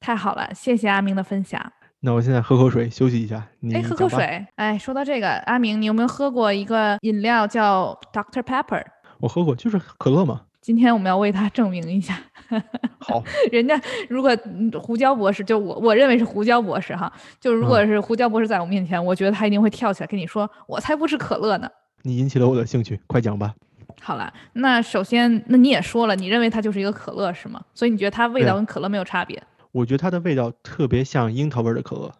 [0.00, 1.72] 太好了，谢谢阿明的分享。
[2.00, 3.46] 那我现在喝口水，休息一下。
[3.60, 4.06] 你哎，喝口。
[4.10, 4.46] 水。
[4.56, 8.84] 哎，说到这个，阿明，你有没有喝过一个饮料叫 Dr Pepper？
[9.24, 10.42] 我喝过，就是可乐嘛。
[10.60, 12.18] 今天我们要为他证明一下，
[13.00, 17.10] 好，人家如果嗯胡椒博士，就我我认为是胡椒博士哈，
[17.40, 21.68] 就如果嗯是胡椒博士在我面前，我觉得他一定会跳起来跟你说，我才不是可乐呢。
[22.02, 23.54] 你引起了我的兴趣，快讲吧。
[24.02, 27.62] 好了，那首先，那你也说了，你认为它就是一个可乐是吗？
[27.72, 32.12] 所以你觉得它味道跟可乐没有差别我觉得它的味道特别像樱桃味儿的可乐。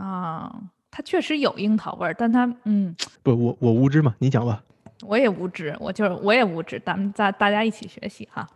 [0.00, 0.52] 啊？
[0.94, 4.62] 它确实有樱桃味儿，但它嗯，不，我我无知嘛，你讲吧。
[5.02, 8.46] 我也无知，我就是我也无知，咱们大大家一起学习哈。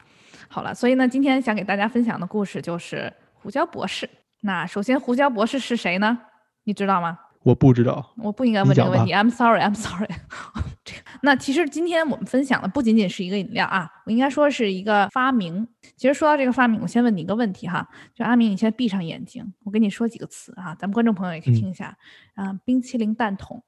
[0.49, 4.09] 好了，所以呢，今天想给大家分享的故事就是胡椒博士。
[4.43, 6.19] 那首先，胡椒博士是谁呢？
[6.65, 7.19] 你知道吗？
[7.43, 8.13] 我不知道。
[8.17, 10.09] 我不应该问这个问题，I'm sorry，I'm sorry
[10.85, 11.03] 这个。
[11.23, 15.67] 那其实今天我们分享的不仅仅是一个饮料啊，我应该说是一个发明。
[15.97, 21.97] 其实说到这个发明，我先问你一个问题哈，就阿明，你先闭上眼睛，我跟你说几个词啊，咱们观众朋友也可以嗯听一下
[22.35, 23.63] 啊、冰淇淋蛋筒，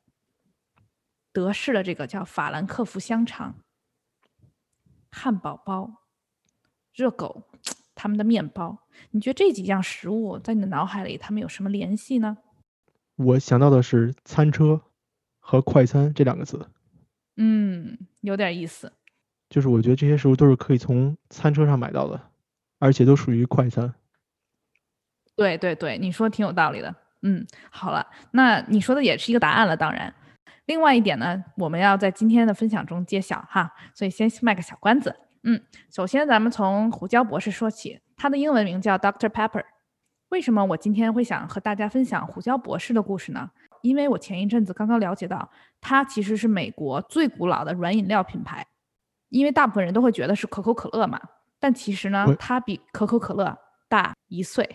[1.39, 3.55] 德式的这个叫法兰克福香肠，
[5.09, 6.03] 汉堡包，
[6.93, 7.45] 热狗，
[7.95, 8.77] 他们的面包。
[9.13, 12.39] 你觉得这几样食物在你的脑海里，它们有什么联系呢？
[13.15, 14.81] 我想到的是餐车
[15.39, 16.69] 和快餐这两个字，
[17.37, 18.93] 嗯，有点意思。
[19.49, 22.21] 就是我觉得这些食物都是可以从餐车上买到的，
[22.81, 23.95] 而且都属于快餐。
[25.37, 26.93] 对对对，你说挺有道理的。
[27.23, 30.13] 嗯，好了，那你说的也是一个答案了，当然。
[30.69, 35.17] 另外一点呢，我们要在今天的分享中揭晓哈，所以先卖个小关子。
[35.45, 35.59] 嗯，
[35.91, 39.31] 首先咱们从胡椒博士说起，他的英文名叫 Dr.
[39.31, 39.65] Pepper。
[40.29, 43.51] 为什么我今天会想和大家分享胡椒博士的故事呢？
[43.81, 45.51] 因为我前一阵子刚刚了解到，
[45.81, 48.67] 它其实是美国最古老的软饮料品牌。
[49.31, 51.19] 因为大部分人都会觉得是可口可乐嘛，
[51.59, 53.57] 但其实呢喂，它比可口可乐
[53.89, 54.69] 大一岁。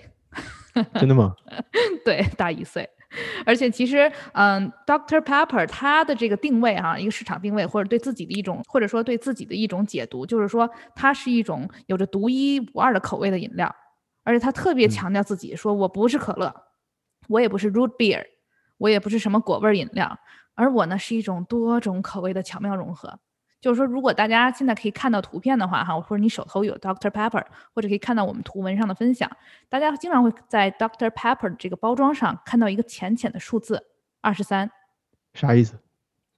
[0.96, 1.36] 真的吗？
[2.04, 2.90] 对，大一岁。
[3.46, 5.22] 而且其实，嗯，Dr.
[5.22, 13.74] Pepper 它的这个定位哈、一个市场定位，或者对自己的一种，或者说对自己的一种解读，就是说它是一种有着独一无二的口味的饮料，
[14.24, 16.54] 而且它特别嗯强调自己说，我不是可乐，
[17.28, 18.24] 我也不是 root beer，
[18.78, 20.18] 我也不是什么果味儿饮料，
[20.56, 23.20] 而我呢是一种多种口味的巧妙融合。
[23.64, 27.10] 就是说，如果大家现在可以看到图片的话，哈，或者你手头有 Dr.
[27.10, 27.42] Pepper，
[27.74, 29.32] 或者可以看到我们图文上的分享，
[29.70, 31.10] 大家经常会在 Dr.
[31.12, 33.82] Pepper 这个包装上看到一个浅浅的数字
[34.20, 34.70] 二十三。
[35.34, 35.80] 啥意思？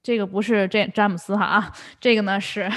[0.03, 2.69] 这个不是詹詹姆斯哈啊，这个呢是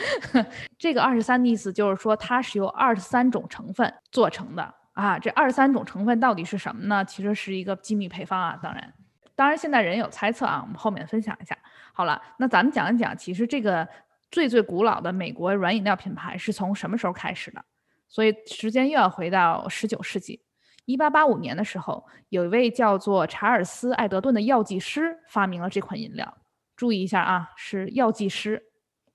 [0.78, 5.18] 这个二十三的意思，就是说它是由二十三种成分做成的啊。
[5.18, 7.04] 这二十三种成分到底是什么呢？
[7.04, 8.94] 其实是一个机密配方啊，当然，
[9.34, 11.54] 当然现在人有猜测啊，我们后面分享一下。
[11.96, 13.88] 好了，那咱们讲一讲，其实这个
[14.30, 17.64] 最最古老的美国软饮料品牌是从什么时候开始的？
[18.06, 20.42] 所以时间又要回到十九世纪，
[20.84, 26.36] 一八八五年的时候，有一位叫做查尔斯·艾德顿的药剂师发明了这款饮料。
[26.76, 28.62] 注意一下啊，是药剂师，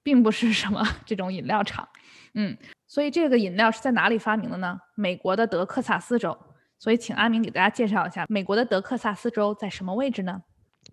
[0.02, 1.88] 并不是什么这种饮料厂。
[2.34, 4.80] 嗯，所以这个饮料是在哪里发明的呢？
[4.96, 6.36] 美国的德克萨斯州。
[6.80, 10.42] 所以请阿明给大家介绍一下，美国的德克萨斯州在什么位置呢？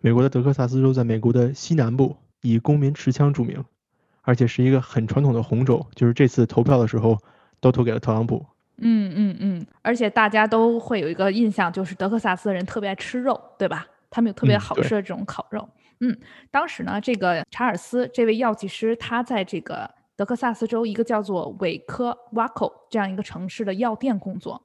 [0.01, 3.65] 美国的德克萨斯州在美国的西南部，以公民持枪著名，
[4.23, 7.19] 而且是一个很传统的红州，就是这次投票的时候
[7.61, 8.45] 都投给了特朗普。
[8.81, 13.87] 嗯嗯嗯，而且大家都会有一个印象，就是德克萨斯人特别爱吃肉，对吧？
[14.09, 15.69] 他们有特别好吃的这种烤肉。
[15.99, 16.17] 嗯，
[16.53, 24.63] 当时呢，这个查尔斯这位药剂师，他在这个德克萨斯州一个叫做韦科瓦口这样一个城市的药店工作。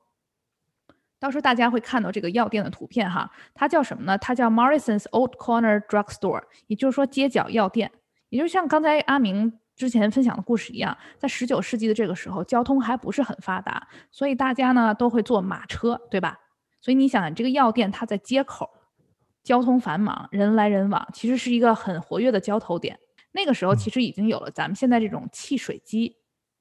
[1.23, 4.17] 到时候大家会看到这个药店的图片哈，它叫什么呢？
[4.17, 7.89] 它叫 Morrison's Old Corner Drug Store，也就是说街角药店。
[8.27, 16.37] 也就像刚才阿明之前分享的故事一样，在十九世纪的这个时候，交通还不是很发达，所以大家呢都会坐马车，对吧？
[16.81, 18.69] 所以你想想，这个药店它在街口，
[19.45, 22.99] 交通繁忙，人来人往，其实是一个很活跃的交头点。
[23.31, 26.17] 那个时候嗯其实已经有了咱们现在这种汽水机，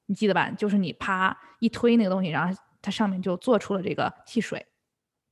[0.06, 0.48] 你记得吧？
[0.52, 4.66] 就是你啪一推那个东西，然后它上面就做出了这个汽水。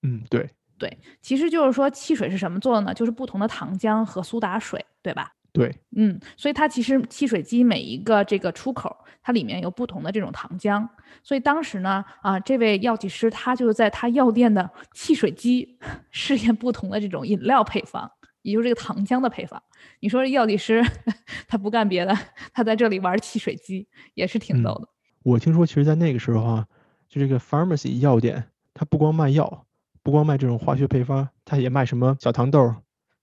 [0.02, 2.94] 嗯，对，对，其实就是说汽水是什么做的呢？
[2.94, 5.30] 就是不同的糖浆和苏打水，对吧？
[5.52, 10.88] 对，嗯，所以它其实汽水机每一个这个出口，它里面有不同的这种糖浆。
[11.24, 15.76] 所以当时呢，啊，这位药剂师他就在他药店的汽水机
[16.12, 18.08] 试验不同的这种饮料配方，
[18.42, 19.60] 也就是这个糖浆的配方。
[19.98, 20.82] 你说药剂师
[21.48, 22.16] 他不干别的，
[22.54, 24.88] 他在这里玩汽水机，也是挺逗嗯的。
[25.24, 26.66] 我听说，其实，在那个时候啊，
[27.10, 28.42] 就这个 pharmacy 药店，
[28.72, 29.66] 它不光卖药，
[30.02, 32.74] 不光卖这种化学配方，它也卖什么小糖豆、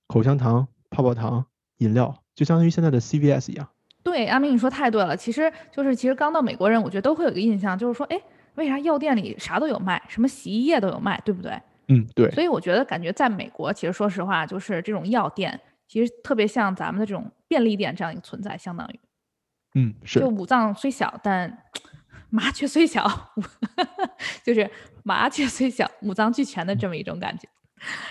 [0.07, 1.43] 口香糖、泡泡糖、
[1.77, 3.67] 饮料，就相当于现在的 CVS 一样。
[4.03, 5.15] 对，阿明你说太对了。
[5.15, 8.21] 其实就是其实刚到美国人，我觉得都会有一个印象，就是说，哎，
[8.55, 11.57] 为啥药店里啥都有卖，什么洗衣液都有卖，对不对？
[11.87, 12.29] 嗯，对。
[12.31, 18.99] 所以我觉得感觉在美国，其实说实话，就是这种药店，其实特别像咱们的这种便利店这样一个存在，相当于。
[19.75, 20.19] 嗯，是。
[20.19, 21.63] 就五脏虽小，但
[22.29, 23.09] 麻雀虽小，
[24.43, 24.69] 就是
[25.03, 27.47] 麻雀虽小，五脏俱全的这么一种感觉。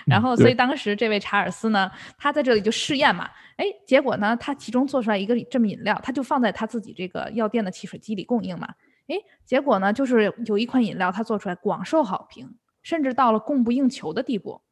[0.07, 8.69] 然后，所以当时这位查尔斯呢，他在这里就试验嘛，哎，结果呢，他其中做出来一个这么饮料，他就放在他自己这个药店的汽水机里供应嘛，
[9.09, 12.49] 哎，结果呢，就是有一款饮料他做出来广受好评，
[12.83, 14.63] 甚至到了供不应求的地步。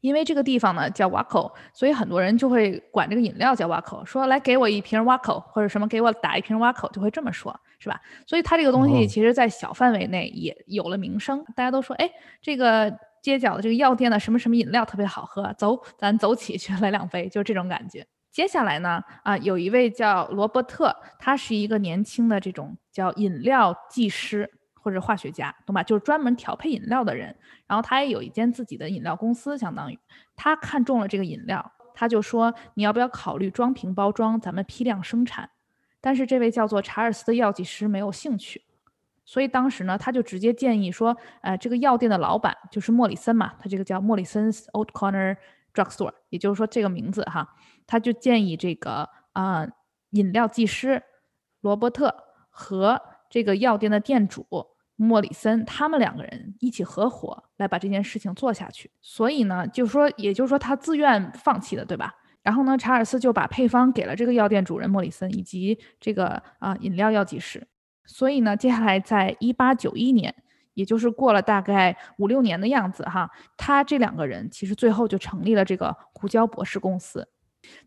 [0.00, 8.00] 因为这个地方呢叫 Waco，所以很多人就会管这个饮料叫 Waco，说来给我一瓶 Waco，或者什么给我打一瓶 Waco，就会这么说，是吧？
[8.26, 12.10] 所以它这个东西其实，在小范围内也有了名声，大家都说，哎，
[12.42, 12.92] 这个
[13.22, 18.04] 街角的这个药店的什么什么饮料特别好喝，走，咱走起去来两杯，就是这种感觉。
[18.32, 24.50] 接下来呢，啊，有一位叫罗伯特，他是一个年轻的这种叫饮料技师。
[24.76, 25.82] 或者化学家，懂吧？
[25.82, 27.34] 就是专门调配饮料的人。
[27.66, 29.98] 然后他也有一间自己的饮料公司，相当于
[30.36, 35.48] 他看中了这个饮料，他就说你要不要考虑装瓶包装，咱们批量生产。
[36.04, 38.62] 但是这位叫做查尔斯的药剂师没有兴趣，
[39.24, 45.34] 所以当时呢，他就直接建议说，呃，这个药店的老板就是莫里森嘛，他这个叫莫里森 Old Corner
[45.72, 49.66] Drugstore，也就是说这个名字哈，他就建议这个啊
[50.10, 51.02] 饮料技师
[51.62, 52.14] 罗伯特
[52.50, 54.46] 和这个药店的店主。
[54.96, 62.14] 莫里森他们两个人一起合伙来把这件事情做下去，所以呢，就说，也就是说，他自愿放弃的，对吧？
[62.44, 67.66] 然后呢，查尔斯就把配方给了这个药店主人莫里森以及这个啊饮料药剂师。
[68.04, 70.32] 所以呢，接下来在一八九一年，
[70.74, 77.26] 也就是过了大概五六年的样子哈，他这两个人其实最后就成立了这个胡椒博士公司。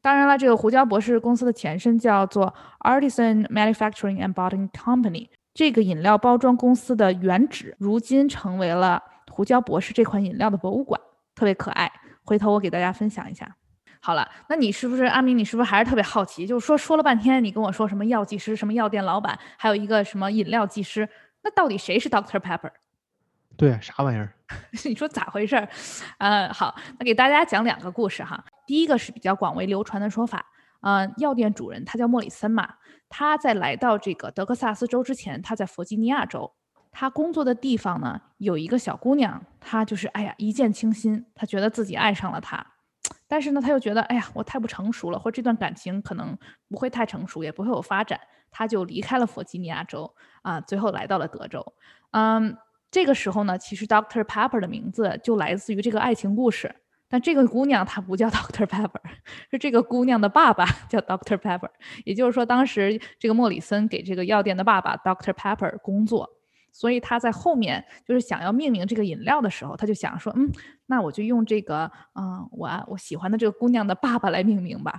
[0.01, 5.29] 当然了，这个胡椒博士公司的前身叫做 Artisan Manufacturing and Bottling Company。
[5.53, 10.99] 这个饮料包装公司的原址，如今成为了胡椒博士这款饮料的博物馆，
[11.35, 11.91] 特别可爱。
[12.23, 13.55] 回头我给大家分享一下。
[14.07, 15.37] 好了，那你是不是阿明？
[15.37, 16.47] 你是不是还是特别好奇？
[16.47, 21.09] 就是说说了半天，你跟我说什么药剂师、什么药店老板，还有一个什么饮料技师，
[21.43, 22.71] 那到底谁是 Doctor Pepper？
[23.57, 24.33] 对，啥玩意儿？
[24.85, 25.67] 你说咋回事？
[26.19, 28.41] 呃，好，那给大家讲两个故事哈。
[28.65, 30.45] 第一个是比较广为流传的说法。
[30.79, 32.75] 嗯，药店主人他叫莫里森嘛。
[33.09, 36.49] 他在来到这个德克萨斯州之前，他在弗吉尼亚州。
[36.93, 42.65] 他工作的地方呢，有一个小姑娘，她就是哎呀一见倾心，她觉得自己爱上了她。
[43.27, 46.37] 但是呢，他又觉得哎呀我太不成熟了，或这段感情可能
[46.69, 51.73] 不会太成熟，也不会有发展，他就离开了弗吉尼亚州啊，最后来到了德州。
[52.11, 52.57] 嗯，
[52.89, 56.73] 这个时候呢，其实 Doctor Pepper 的名字就来自于这个爱情故事。
[57.09, 58.99] 但这个姑娘她不叫 Doctor Pepper，
[59.49, 61.69] 是这个姑娘的爸爸 叫 Doctor Pepper。
[62.03, 66.29] 也就是说，当时这个莫里森给这个药店的爸爸 Doctor Pepper 工作，
[66.77, 70.47] 所以他在后面就是想要命名这个饮料的时候，他就想说，嗯，
[70.85, 74.93] 那我就用这个，嗯，我我喜欢的这个姑娘的爸爸来命名吧。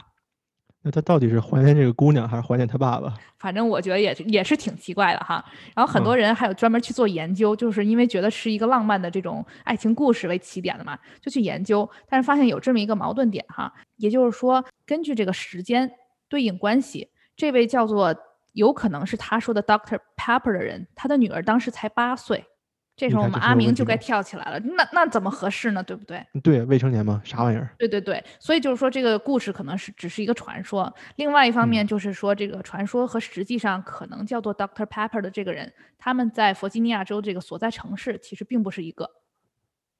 [0.83, 3.15] 那他到底是怀念这个姑娘，还是怀念他爸爸？
[3.39, 5.45] 反正我觉得也也是挺奇怪的哈。
[5.77, 11.89] 然后很多人还有专门去做研究，就是因为觉得是一个浪漫的这种爱情故事为起点的嘛，就去研究。
[12.09, 15.89] 但是发现有这么一个矛盾点哈，也就是说，根据这个时间
[16.29, 18.13] 对应关系，这位叫做
[18.53, 22.45] 有可能是他说的 Doctor Pepper 的人，他的女儿当时才八岁。
[22.97, 25.81] 这时候我们阿明就该跳起来了，那那怎么合适呢？
[25.85, 26.21] 对不对？
[26.43, 27.23] 对，未成年吗？
[27.25, 27.71] 啥玩意儿？
[27.79, 30.93] 对对对，所以就是说这个故事可能是只是一个传说。
[31.15, 39.09] 另外一方面就是说这个传说和实际上可能叫做 Doctor Pepper 的这个人，他们在弗吉尼亚州这个所在城市其实并不是一个。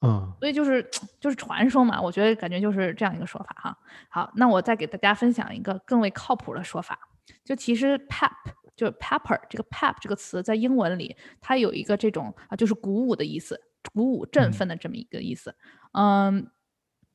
[0.01, 0.33] 嗯。
[0.41, 3.79] 所以就是就是传说嘛，我觉得感觉就是这样一个说法哈。
[4.09, 6.99] 好，那我再给大家分享一个更为靠谱的说法，
[7.45, 8.31] 就其实 Pep。
[8.77, 13.61] 就是 pepper 这个 pep 这个词在英文里，它有一个这种啊，就是鼓舞的意思，
[13.93, 15.53] 鼓舞振奋的这么一个意思。
[15.95, 16.49] 嗯，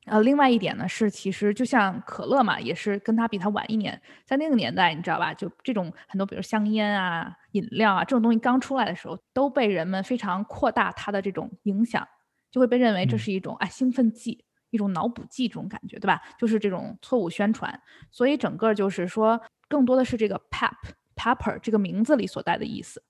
[0.04, 5.32] 呃，另外一点呢是，其实就像可乐嘛，也是跟它比它晚一年，在那个年代，你知道吧？
[5.32, 12.06] 就这种很多，比如香烟啊、饮料啊这种东西刚出来的时候，都被人们非常扩大它的这种影响，
[12.50, 16.20] 就会被认为这是一种啊兴奋剂，一种脑补剂这种感觉，对吧？
[16.38, 20.72] 就是这种错误宣传，所以整个就是说，更多的是这个 pep。
[21.16, 23.00] Pepper 这个名字里所带的意思，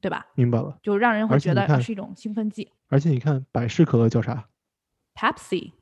[0.00, 0.26] 对吧？
[0.34, 2.72] 明白了，就让人会觉得是一种兴奋剂。
[2.88, 4.48] 而且你看，百事可乐叫啥
[5.14, 5.72] ？Pepsi，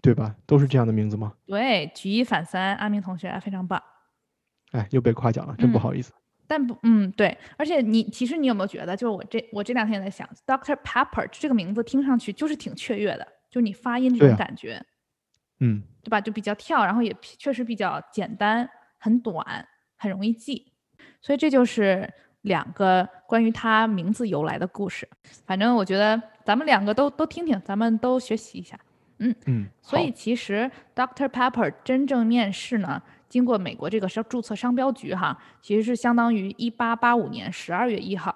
[0.00, 0.34] 对吧？
[0.46, 1.34] 都是这样的名字吗？
[1.44, 3.82] 对，举一反三，阿明同学非常棒。
[4.70, 6.14] 哎，又被夸奖了，真不好意思。
[6.46, 14.82] 但不，嗯，对，而且你其实你有没有觉得，就是我这我这两天也在想，Doctor Pepper 这个名字听上去就是挺雀跃的，就你发音这种感觉，
[15.60, 16.18] 嗯，对吧？
[16.22, 18.66] 就比较跳，然后也确实比较简单，
[19.02, 20.72] 很短，很容易记。
[21.20, 22.08] 所以这就是
[22.42, 25.08] 两个关于它名字由来的故事。
[25.44, 28.78] 反正我觉得咱们两个都都听听，咱们都学习一下。
[29.18, 31.28] 嗯嗯，所以其实 Dr.
[31.28, 38.34] Pepper 真正面世呢，经过美国这个商注册商标局哈，其实是相当于一八八五年十二月一号，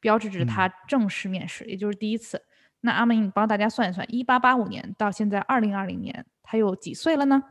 [0.00, 2.42] 标志着它正式面世，也就是第一次。
[2.80, 7.42] 那阿明，你帮大家算一算，一八八五年到现在二零二零年，他有几岁了呢？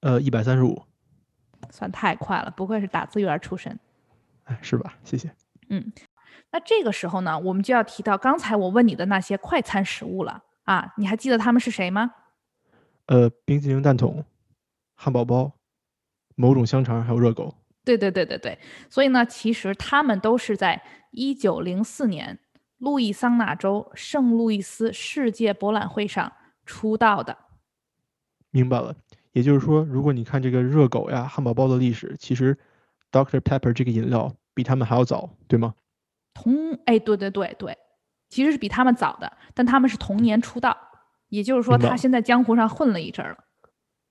[0.00, 0.82] 呃，一百三十五，
[1.70, 3.78] 算太快了，不愧是打字员出身。
[4.44, 4.94] 哎，是吧？
[5.04, 5.30] 谢谢。
[5.68, 5.92] 嗯
[6.50, 12.12] 那这个时候呢，我们就要提到刚才我问你的那些快餐食物了啊，你还记得他们是谁吗？
[13.06, 14.24] 呃，冰淇淋蛋筒、
[14.94, 15.50] 汉堡包、
[16.34, 17.54] 某种香肠，还有热狗。
[17.84, 18.58] 对对对对对，
[18.90, 22.38] 所以呢，其实他们都是在一九零四年
[22.78, 26.30] 路易桑那州圣路易斯世界博览会上
[26.66, 27.36] 出道的。
[28.50, 28.94] 明白了，
[29.32, 32.56] 也就是说，如果你看这个热狗呀、汉堡包的历史，其实
[33.10, 33.40] Dr.
[33.40, 35.74] Pepper 这个饮料比他们还要早，对吗？
[36.34, 37.76] 同哎，对对对对，
[38.28, 40.76] 其实是比他们早的，但他们是同年出道，
[41.28, 43.44] 也就是说，他现在江湖上混了一阵儿了。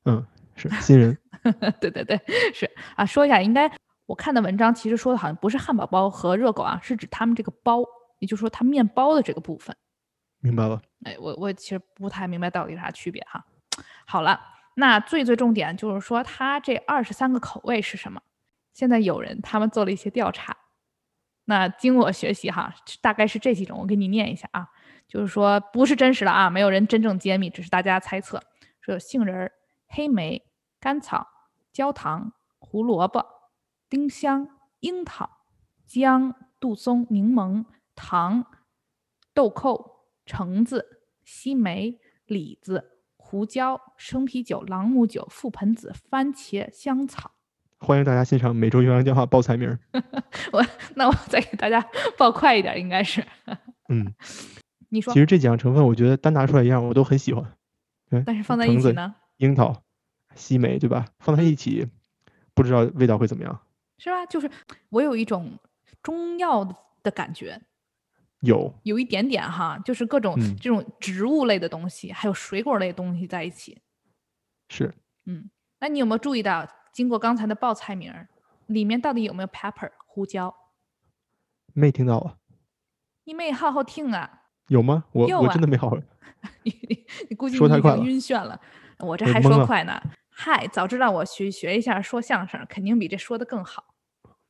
[0.05, 1.17] 嗯，是新人。
[1.82, 2.19] 对对对，
[2.53, 3.72] 是啊，说一下，应该
[4.05, 7.84] 我看的文章其实说的好像不是汉堡包和热狗啊，是指他们这个包，
[8.19, 9.76] 也就是说它面包的这个部分。
[10.39, 10.82] 明白了。
[11.03, 13.43] 哎，我我其实不太明白到底啥区别哈。
[14.05, 14.39] 好了，
[14.76, 18.22] 那最最重点就是说，它这二十三个口味是什么？
[18.74, 20.55] 现在有人他们做了一些调查，
[21.45, 24.69] 那经我学习哈，大概是这几种，我给你念一下啊，
[25.07, 28.41] 就是说不是真实的啊，没有人真正揭秘，只是大家猜测。
[28.80, 29.51] 说有杏仁儿、
[29.88, 30.49] 黑莓、
[30.80, 31.28] 甘草、
[31.74, 33.26] 焦糖、胡萝卜、
[33.89, 34.47] 丁香、
[34.80, 35.30] 樱桃、
[35.86, 38.45] 姜、杜松、柠檬、糖、
[39.34, 43.00] 豆蔻、橙子、西梅、李子、
[43.32, 47.32] 胡椒、生啤酒、朗姆酒、覆盆子、番茄、香草。
[47.77, 49.79] 欢迎大家欣赏每周营养电话报菜名儿。
[50.51, 50.61] 我
[50.95, 51.82] 那我再给大家
[52.17, 53.25] 报快一点，应该是
[53.88, 54.13] 嗯，
[54.89, 57.41] 你说其，实这几样成分，我觉得单拿出来一样，我都很喜欢。
[58.09, 59.82] 对，但是放在一、起呢，樱桃、
[60.36, 61.05] 西梅，对吧？
[61.19, 61.88] 放在一起，
[62.53, 63.61] 不知道味道会怎么样。
[63.97, 64.25] 是吧？
[64.25, 64.51] 就是
[64.89, 65.57] 我有一种
[66.03, 66.65] 中药
[67.01, 67.61] 的感觉，
[68.41, 73.81] 有，有一点点哈，就是各种嗯这种植物类的东西，还有水果类的东西在一起。
[74.69, 74.93] 是
[75.25, 78.27] 嗯那你有没有注意到，经过刚才的报菜名儿，
[78.67, 80.55] 里面到底有没有 pepper 胡椒？
[81.73, 82.37] 没听到啊？
[83.23, 84.43] 你没好好听啊！
[84.67, 85.05] 有吗？
[85.11, 85.97] 我我真的没好好。
[86.63, 88.59] 你你你估计你已经说太快了晕眩了，
[88.99, 90.01] 我这还说快呢。
[90.29, 93.93] 嗨，早知道我去学一下说相声，肯定比这说的更好。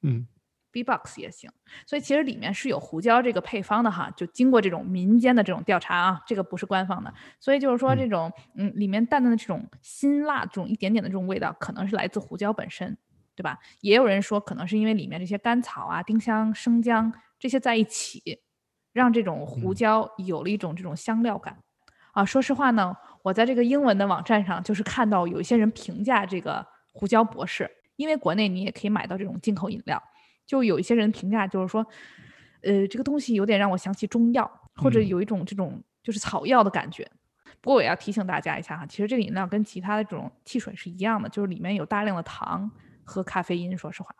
[0.04, 0.26] 嗯，
[0.72, 1.52] B-box 也行，
[1.86, 12.98] 所以其实里面是有胡椒这个配方的哈，就经过这种民间的这种调查啊，这个不是官方的，所以就是说嗯这种嗯里面淡淡的这种辛辣这种一点点的这种味道，可能是来自胡椒本身，
[13.36, 13.60] 对吧？
[13.82, 18.40] 也有人说可能是因为里面这些甘草啊、丁香、生姜这些在一起，
[18.94, 21.58] 让这种胡嗯椒有了一种这种香料感。
[22.14, 30.02] 啊，说实话呢，我在这个英文的网站上就是看到有一些人评价这个胡椒博士，因为国内你也可以买到这种进口饮料，
[30.52, 31.80] 就有一些人评价就是说，
[32.64, 37.10] 呃，这个东西有点让我想起中药，或者嗯有一种这种就是草药的感觉。
[37.62, 42.70] 不过我也要提醒大家一下哈，其实这个饮料跟其他的这种汽水是一样的，就是里面有大量的糖
[43.06, 43.78] 和咖啡因。
[43.78, 44.14] 说实话，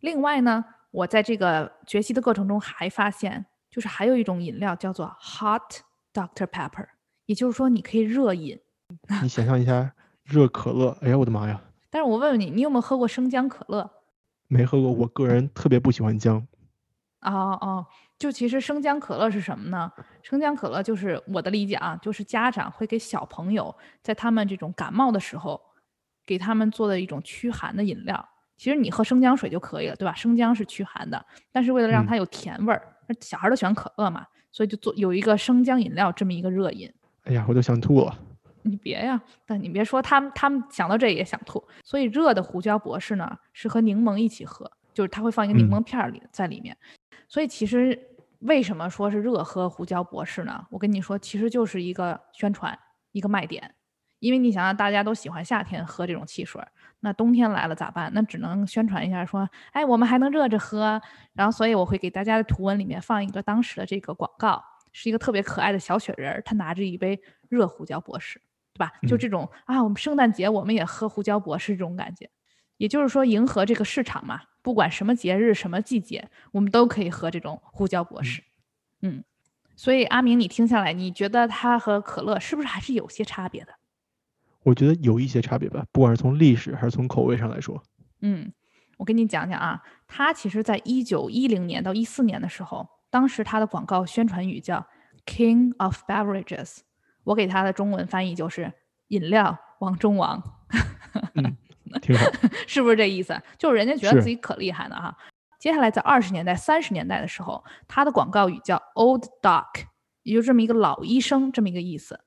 [0.00, 6.88] 另外呢，我在这个学习的过程中还发现，就是还有一种饮料叫做 Hot Dr Pepper，
[7.26, 8.58] 也就是说你可以热饮。
[9.22, 9.92] 你想象一下，
[10.24, 13.88] 热可乐，哎呀，我的妈呀，但是我问问你，你有没有喝过生姜可乐？
[14.48, 14.90] 没喝过。
[14.90, 16.46] 我个人特别不喜欢姜。
[17.20, 17.86] 哦哦，
[18.16, 19.90] 就其实生姜可乐是什么呢？
[20.22, 25.60] 生姜可乐就是我的理解啊，就是家长会给小朋友在他们这种感冒的时候，
[26.24, 28.28] 给他们做的一种驱寒的饮料。
[28.56, 30.14] 其实你喝生姜水就可以了，对吧？
[30.14, 36.92] 生姜是驱寒的，但是为了让嗯它有甜味儿，那小孩都喜欢可乐嘛，所以就做有一个生姜饮料这么一个热饮。
[37.24, 38.16] 哎呀，我都想吐了。
[38.62, 41.62] 你别呀，但你别说他们，他们想到这也想吐。
[41.84, 46.76] 所以热的胡椒博士呢，是和柠檬一起喝，就是它会放一个柠嗯檬片儿里在里面。
[47.28, 47.98] 所以其实
[48.40, 50.66] 为什么说是热喝胡椒博士呢？
[50.70, 52.78] 我跟你说，其实就是一个宣传，
[53.12, 53.74] 一个卖点。
[54.20, 56.68] 因为你想想，大家都喜欢夏天喝这种汽水儿，
[57.00, 58.10] 那冬天来了咋办？
[58.12, 61.00] 那只能宣传一下，说，哎，我们还能热着喝。
[61.34, 64.60] 然后，所以我会给大家的图文里面放一个当时的这个广告，
[64.92, 68.40] 是一个特别可爱的小雪人儿，他拿着一杯热胡椒博士。
[68.78, 68.92] 对吧？
[69.08, 72.30] 就嗯这种啊，我们圣诞节我们也喝胡椒博士这种感觉，
[72.76, 78.44] 也就是说迎合这个市场嘛，不管什么节日、什么季节，我们都可以喝这种胡椒博士。
[79.02, 79.24] 嗯，
[79.74, 83.72] 所以阿明，你听下来，你觉得它和可乐是不是还是有些差别的？
[84.64, 87.82] 我觉得有一些差别吧，不管是从历史还是从口味上来说。
[88.20, 88.52] 嗯，
[88.96, 94.86] 我跟你讲讲啊，它其实在一九一零年到一四年的时候，当时它的广告宣传语叫
[95.24, 96.78] “King of Beverages”，
[97.28, 98.72] 我给它的中文翻译就是
[99.08, 100.42] “饮料王中王”。
[101.36, 101.56] 嗯，
[102.00, 102.24] 挺好，
[102.66, 103.38] 是不是这意思？
[103.58, 105.14] 就是人家觉得自己可厉害了哈。
[105.58, 109.66] 接下来在二十年代、三十年代的时候，它的广告语叫 “Old Doc”，
[110.22, 112.18] 也就这么一个老医生这么一个意思。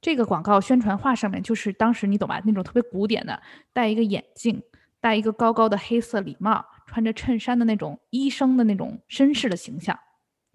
[0.00, 2.40] 这个广告宣传画上面就是当时你懂吧？
[2.44, 3.42] 那种特别古典的，
[3.72, 4.62] 戴一个眼镜，
[5.00, 9.98] 戴一个高高的黑色礼帽，穿着衬衫的那种医生的那种绅士的形象。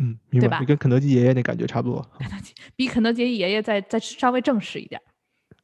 [0.01, 0.65] 嗯，明白。
[0.65, 2.05] 跟肯德基爷爷那感觉差不多。
[2.75, 4.99] 比肯德基爷爷再再稍微正式一点。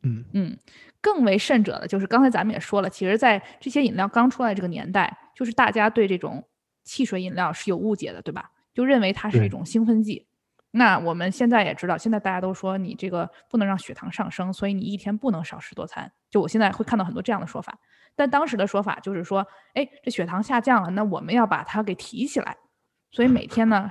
[0.04, 0.58] 嗯嗯，
[1.02, 6.48] 更为甚者的就是刚才咱们也说了，其实，在这些饮料刚出来这个年代，就是大家对这种
[6.84, 8.52] 汽水饮料是有误解的，对吧？
[8.76, 10.28] 就认为它是一种兴奋剂。
[10.70, 16.12] 那我们现在也知道，现在大家都说你这个不能让血糖上升，所以你一天不能少食多餐。
[16.30, 17.80] 就我现在会看到很多这样的说法，
[18.16, 22.56] 但当时的说法就是说，哎，这血糖下降了，那我们要把它给提起来，
[23.12, 23.90] 所以每天呢，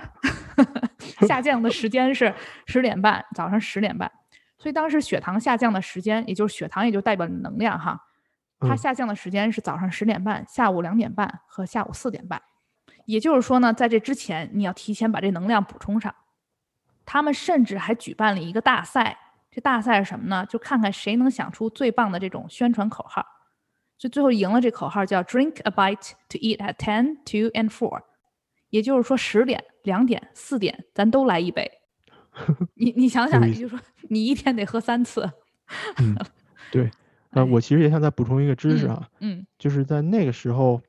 [1.26, 2.32] 下降的时间是
[2.66, 4.10] 十点半，早上十点半。
[4.58, 8.00] 所以当时血糖下降的时间，也就是血糖也就代表能量哈，
[8.60, 12.40] 它下降的时间是早上十点半、下午两点半和下午四点半。
[13.04, 16.14] 也就是说呢，在这之前你要提前把这能量补充上。
[17.04, 19.16] 他们甚至还举办了一个大赛，
[19.50, 20.44] 这大赛是什么呢？
[20.46, 23.24] 就看看谁能想出最棒的这种宣传口号。
[23.96, 28.02] 所以最后赢了这口号叫 “Drink a bite to eat at ten, two and four”，
[28.70, 31.70] 也就是说十点、两点、四点咱都来一杯。
[32.74, 35.30] 你你想想，也就是说你一天得喝三次。
[35.98, 36.16] 嗯，
[36.70, 36.90] 对。
[37.30, 40.80] 呃，我其实也想再补充一个知识啊，嗯，就是在那个时候，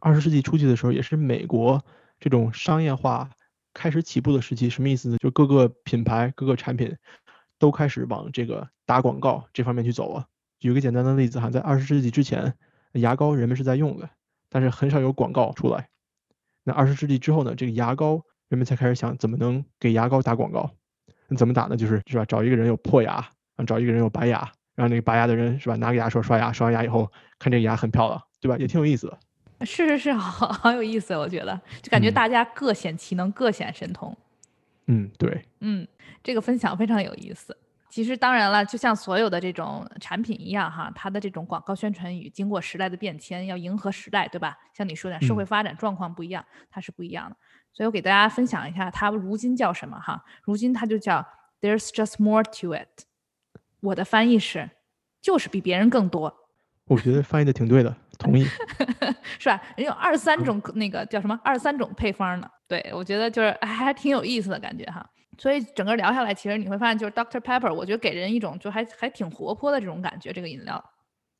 [0.00, 1.82] 二十世纪初期的时候，也是美国
[2.20, 3.30] 这种商业化。
[3.72, 5.18] 开始起步的时期，什么意思呢？
[5.18, 6.96] 就各个品牌、各个产品
[7.58, 10.26] 都开始往这个打广告这方面去走啊。
[10.58, 12.54] 举个简单的例子哈，在二十世纪之前，
[12.92, 14.08] 牙膏人们是在用的，
[14.48, 15.90] 但是很少有广告出来。
[16.68, 20.68] 那二十世纪之后呢，这个牙膏人们才开始想怎么能给牙膏打广告。
[21.28, 21.76] 那怎么打呢？
[21.76, 22.24] 就是是吧？
[22.24, 23.24] 找一个人有破牙，
[23.64, 27.08] 找一个人有白牙，让那个白牙的人是吧，拿个牙刷刷牙，刷完牙以后
[27.38, 28.58] 看这个牙很漂亮，对吧？
[28.58, 29.18] 也挺有意思的。
[29.64, 34.16] 是是是，好 好有意思，我觉得就感觉大家各显其能，各显神通。
[34.88, 35.86] 嗯，对，嗯，
[36.24, 37.56] 这个分享非常有意思。
[37.88, 44.56] 其实当然了，就像所有的这种产品一样哈，它的这种广告宣传语经过时代的变迁，要迎合时代，对吧？
[44.74, 47.36] 像你说的，社会发展状况不一样，它是不一样的。
[47.72, 50.22] 所以我给大家分享一下，它如今叫什么哈？
[50.42, 51.26] 如今它就叫
[51.60, 53.04] There's just more to it。
[53.80, 54.70] 我的翻译是，
[55.20, 56.34] 就是比别人更多。
[56.86, 57.94] 我觉得翻译的挺对的。
[58.18, 58.46] 同意，
[59.38, 59.60] 是吧？
[59.76, 61.38] 人有二十三种那个叫什么？
[61.44, 62.48] 二十三种配方呢？
[62.66, 65.06] 对我觉得就是还挺有意思的感觉哈。
[65.38, 70.32] 所以整个聊下来，其实你会发现，就是 Doctor Pepper，我觉得给人一种就还还挺活泼的这种感觉。
[70.32, 70.82] 这个饮料，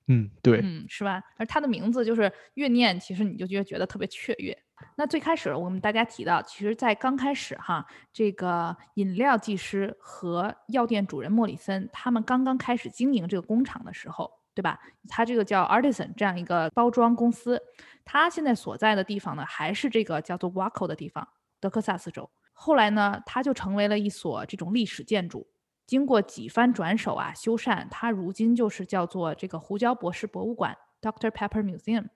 [0.09, 1.22] 嗯，对，嗯，是吧？
[1.36, 4.57] 而它的名字就是越念，其实你就觉得觉得特别雀跃。
[4.97, 14.30] 那最开始我们大家提到，其实，在刚开始哈，这个饮料技师和药店主人莫里森他们刚刚开始经营这个工厂的时候。
[14.57, 14.80] 对吧？
[15.07, 17.61] 他这个叫 Artisan 这样一个包装公司，
[18.07, 21.28] 他现在所在的地方呢，还是这个叫做 Waco 的地方，
[21.61, 22.30] 德克萨斯州。
[22.59, 25.46] 后来呢，它就成为了一所这种历史建筑，
[25.86, 31.30] 经过几番转手啊修缮，它如今就是叫做这个胡椒博士博物馆 （Dr.
[31.30, 32.09] Pepper Museum）。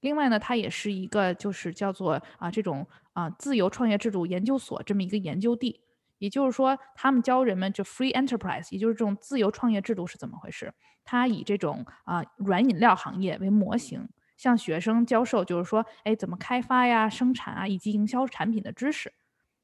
[0.00, 5.80] 另外呢，它也是一个就是叫做啊这种啊自由创业制度研究所这么一个研究地。
[6.18, 10.72] 也就是说，他们教人们就 free enterprise，也就是这种自由创业制度是怎么回事？
[11.04, 19.12] 他以这种啊软饮料行业为模型，向学生教授，就是说，哎，怎么开发呀、生产啊以及营销产品的知识。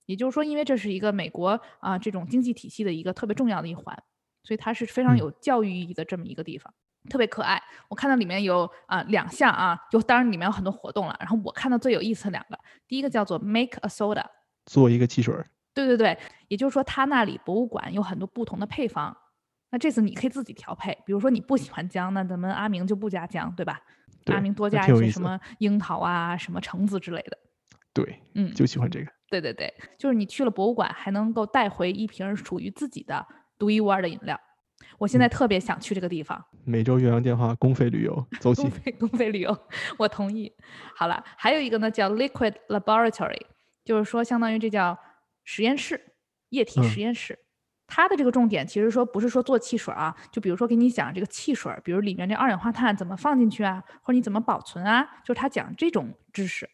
[0.08, 3.94] 也就是说，因为这是一个美国啊这种经济体系的一个特别重要的一环，
[4.42, 6.72] 所以它是非常有教育意义的这么一个地方，
[7.10, 7.62] 特别可爱。
[7.90, 11.14] 我看到里面有啊两项啊，就当然里面有很多活动了。
[11.20, 14.24] 然后我看到最有意思的两个，第一个叫做 make a soda，
[14.64, 15.34] 做一个汽水。
[15.74, 19.14] 对对对，也就是说，他那里博物馆有很多不同的配方，
[19.70, 20.96] 那这次你可以自己调配。
[21.04, 23.78] 比如说你不喜欢姜，那咱们阿明就不加姜，对吧？
[24.32, 27.38] 阿明多加一些什么樱桃啊、什么橙子之类的。
[27.92, 29.17] 对，嗯，就喜欢这个。
[29.28, 33.26] 对对对，就是你去了博物馆，还能够带回一瓶属于自己的
[33.58, 34.38] 独一无二的饮料。
[34.98, 36.44] 我现在特别想去这个地方。
[36.64, 38.62] 每周岳阳电话公费旅游， 走起！
[38.62, 39.56] 公费公费旅游，
[39.96, 40.52] 我同意。
[40.96, 43.40] 好了，还有一个呢，叫 Liquid Laboratory，
[43.84, 44.98] 就是说相当于这叫。
[45.50, 45.98] 实验室，
[46.50, 47.38] 液体实验室，
[47.86, 56.68] 它的这个重点其实说不是说做汽水啊，就比如说给你讲这个汽水，比如里面这二氧化碳怎么放进去啊，或者你怎么保存啊，就是他讲这种知识。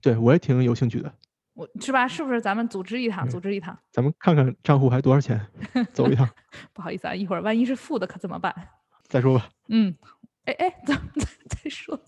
[0.00, 1.14] 对我也挺有兴趣的。
[1.58, 2.06] 我是吧？
[2.06, 3.26] 是不是咱们组织一趟？
[3.26, 3.76] 嗯组织一趟？
[3.90, 5.40] 咱们看看账户还多少钱，
[5.92, 6.28] 走一趟
[6.72, 8.54] 不好意思啊，一会儿万一是负的可怎么办？
[9.08, 9.48] 再说吧。
[9.68, 9.92] 嗯，
[10.44, 11.26] 哎哎，咱们 再
[11.64, 11.98] 再说。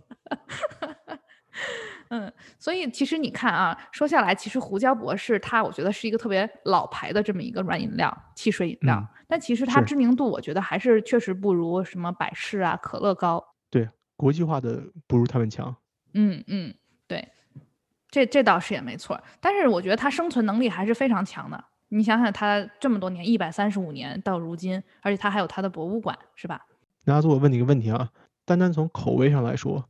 [2.10, 13.44] 嗯，所以其实你看啊，说下来，其实胡椒博士它，我觉得是一个特别老牌的这么一个软饮料、汽水饮料，嗯但其实它知名度，我觉得还是确实不如什么百事啊、可乐高。
[13.68, 15.74] 对，国际化的不如他们强。
[16.14, 16.79] 嗯嗯，对，
[18.10, 19.20] 这这倒是也没错。
[19.40, 21.64] 但是我觉得它生存能力还是非常强的。
[21.88, 26.64] 你想想，它这么多年，一百三十五年到如今，而且它还有它的博物馆，是吧？
[27.04, 28.10] 那阿祖，我问你一个问题啊，
[28.44, 29.84] 单单从口味上来说，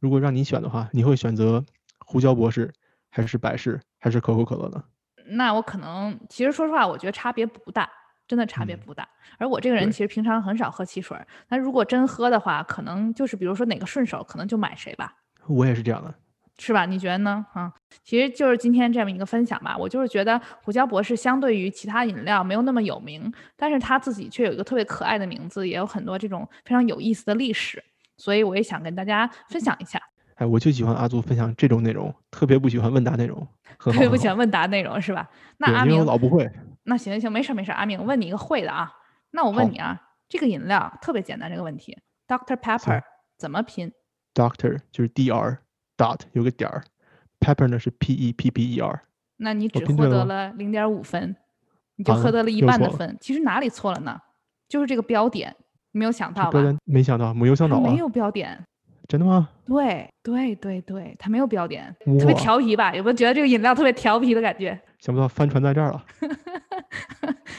[0.00, 1.64] 如果让你选的话，你会选择
[2.00, 2.72] 胡椒博士，
[3.10, 4.82] 还是百事，还是可口可乐呢？
[5.28, 7.88] 那我可能其实说实话，我觉得差别不大，
[8.26, 9.08] 真的差别嗯不大。
[9.38, 15.14] 而我这个人其实平常很少喝汽水儿，那如果真喝的话，可能就是比如说哪个顺手，可能就买谁吧。
[15.46, 16.12] 我也是这样的。
[16.58, 16.86] 是吧？
[16.86, 17.44] 你觉得呢？
[17.52, 19.76] 啊，其实就是今天这么一个分享吧。
[19.76, 27.82] 我就是觉得胡椒博士相对于其他饮料没有那么有名，但是他自己却有一个特别可爱的名字，也有很多这种非常有意思的历史，
[28.16, 30.00] 所以我也想跟大家分享一下。
[30.36, 33.46] 哎，我就喜欢阿祖分享这种内容，特别不喜欢问答内容，
[33.78, 35.28] 特别不喜欢问答内容是吧？
[35.58, 36.50] 那阿明，老不会。
[36.84, 38.92] 那行行行，没事儿没事儿，阿明问你一个会的啊。
[39.30, 41.98] 那我问你啊，这个饮料特别简单，这个问题
[42.28, 43.02] ，Doctor Pepper
[43.38, 43.92] 怎么拼
[44.34, 45.58] ？Doctor 就是 D R
[45.96, 46.84] dot 有个点儿
[47.40, 49.02] ，Pepper 呢是 P E P P E R。
[49.38, 51.36] 那你只获得了零点五分，
[51.96, 53.16] 你就获得了一半的分。
[53.20, 54.18] 其实哪里错了呢？
[54.68, 55.54] 就是这个标点，
[55.92, 56.60] 没有想到吧？
[56.84, 58.58] 没想到没有想到啊，没有标点。
[59.08, 59.48] 真的吗？
[59.64, 62.92] 对对对对，它没有标点，特别调皮吧？
[62.92, 64.76] 有没有觉得这个饮料特别调皮的感觉？
[64.98, 66.04] 想不到帆船在这儿了。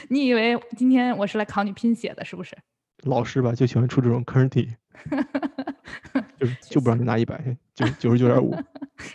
[0.08, 2.54] 你以为今天我是来考你拼写的，是不是？
[3.04, 4.68] 老师吧就喜欢出这种坑题，
[6.38, 7.42] 就是就不让你拿一百，
[7.74, 8.54] 九九十九点五。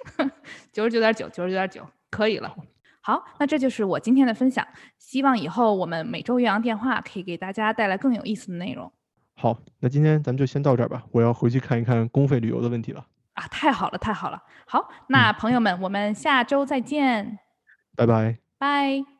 [0.72, 2.56] 九十九点九，九十九点九，可以了。
[3.02, 4.66] 好，那这就是我今天的分享。
[4.98, 8.92] 希望以后我们每周岳阳电话可以给大家带来更有意思的内容
[9.36, 13.06] 好，那今天咱们就先到这儿吧，我要回去看一看公费旅游的问题了。
[13.34, 13.48] 啊！
[13.50, 14.42] 太好了，太好了。
[14.66, 17.40] 好，那朋友们，我们下周再见，
[17.96, 18.38] 拜拜。
[18.58, 19.13] 拜。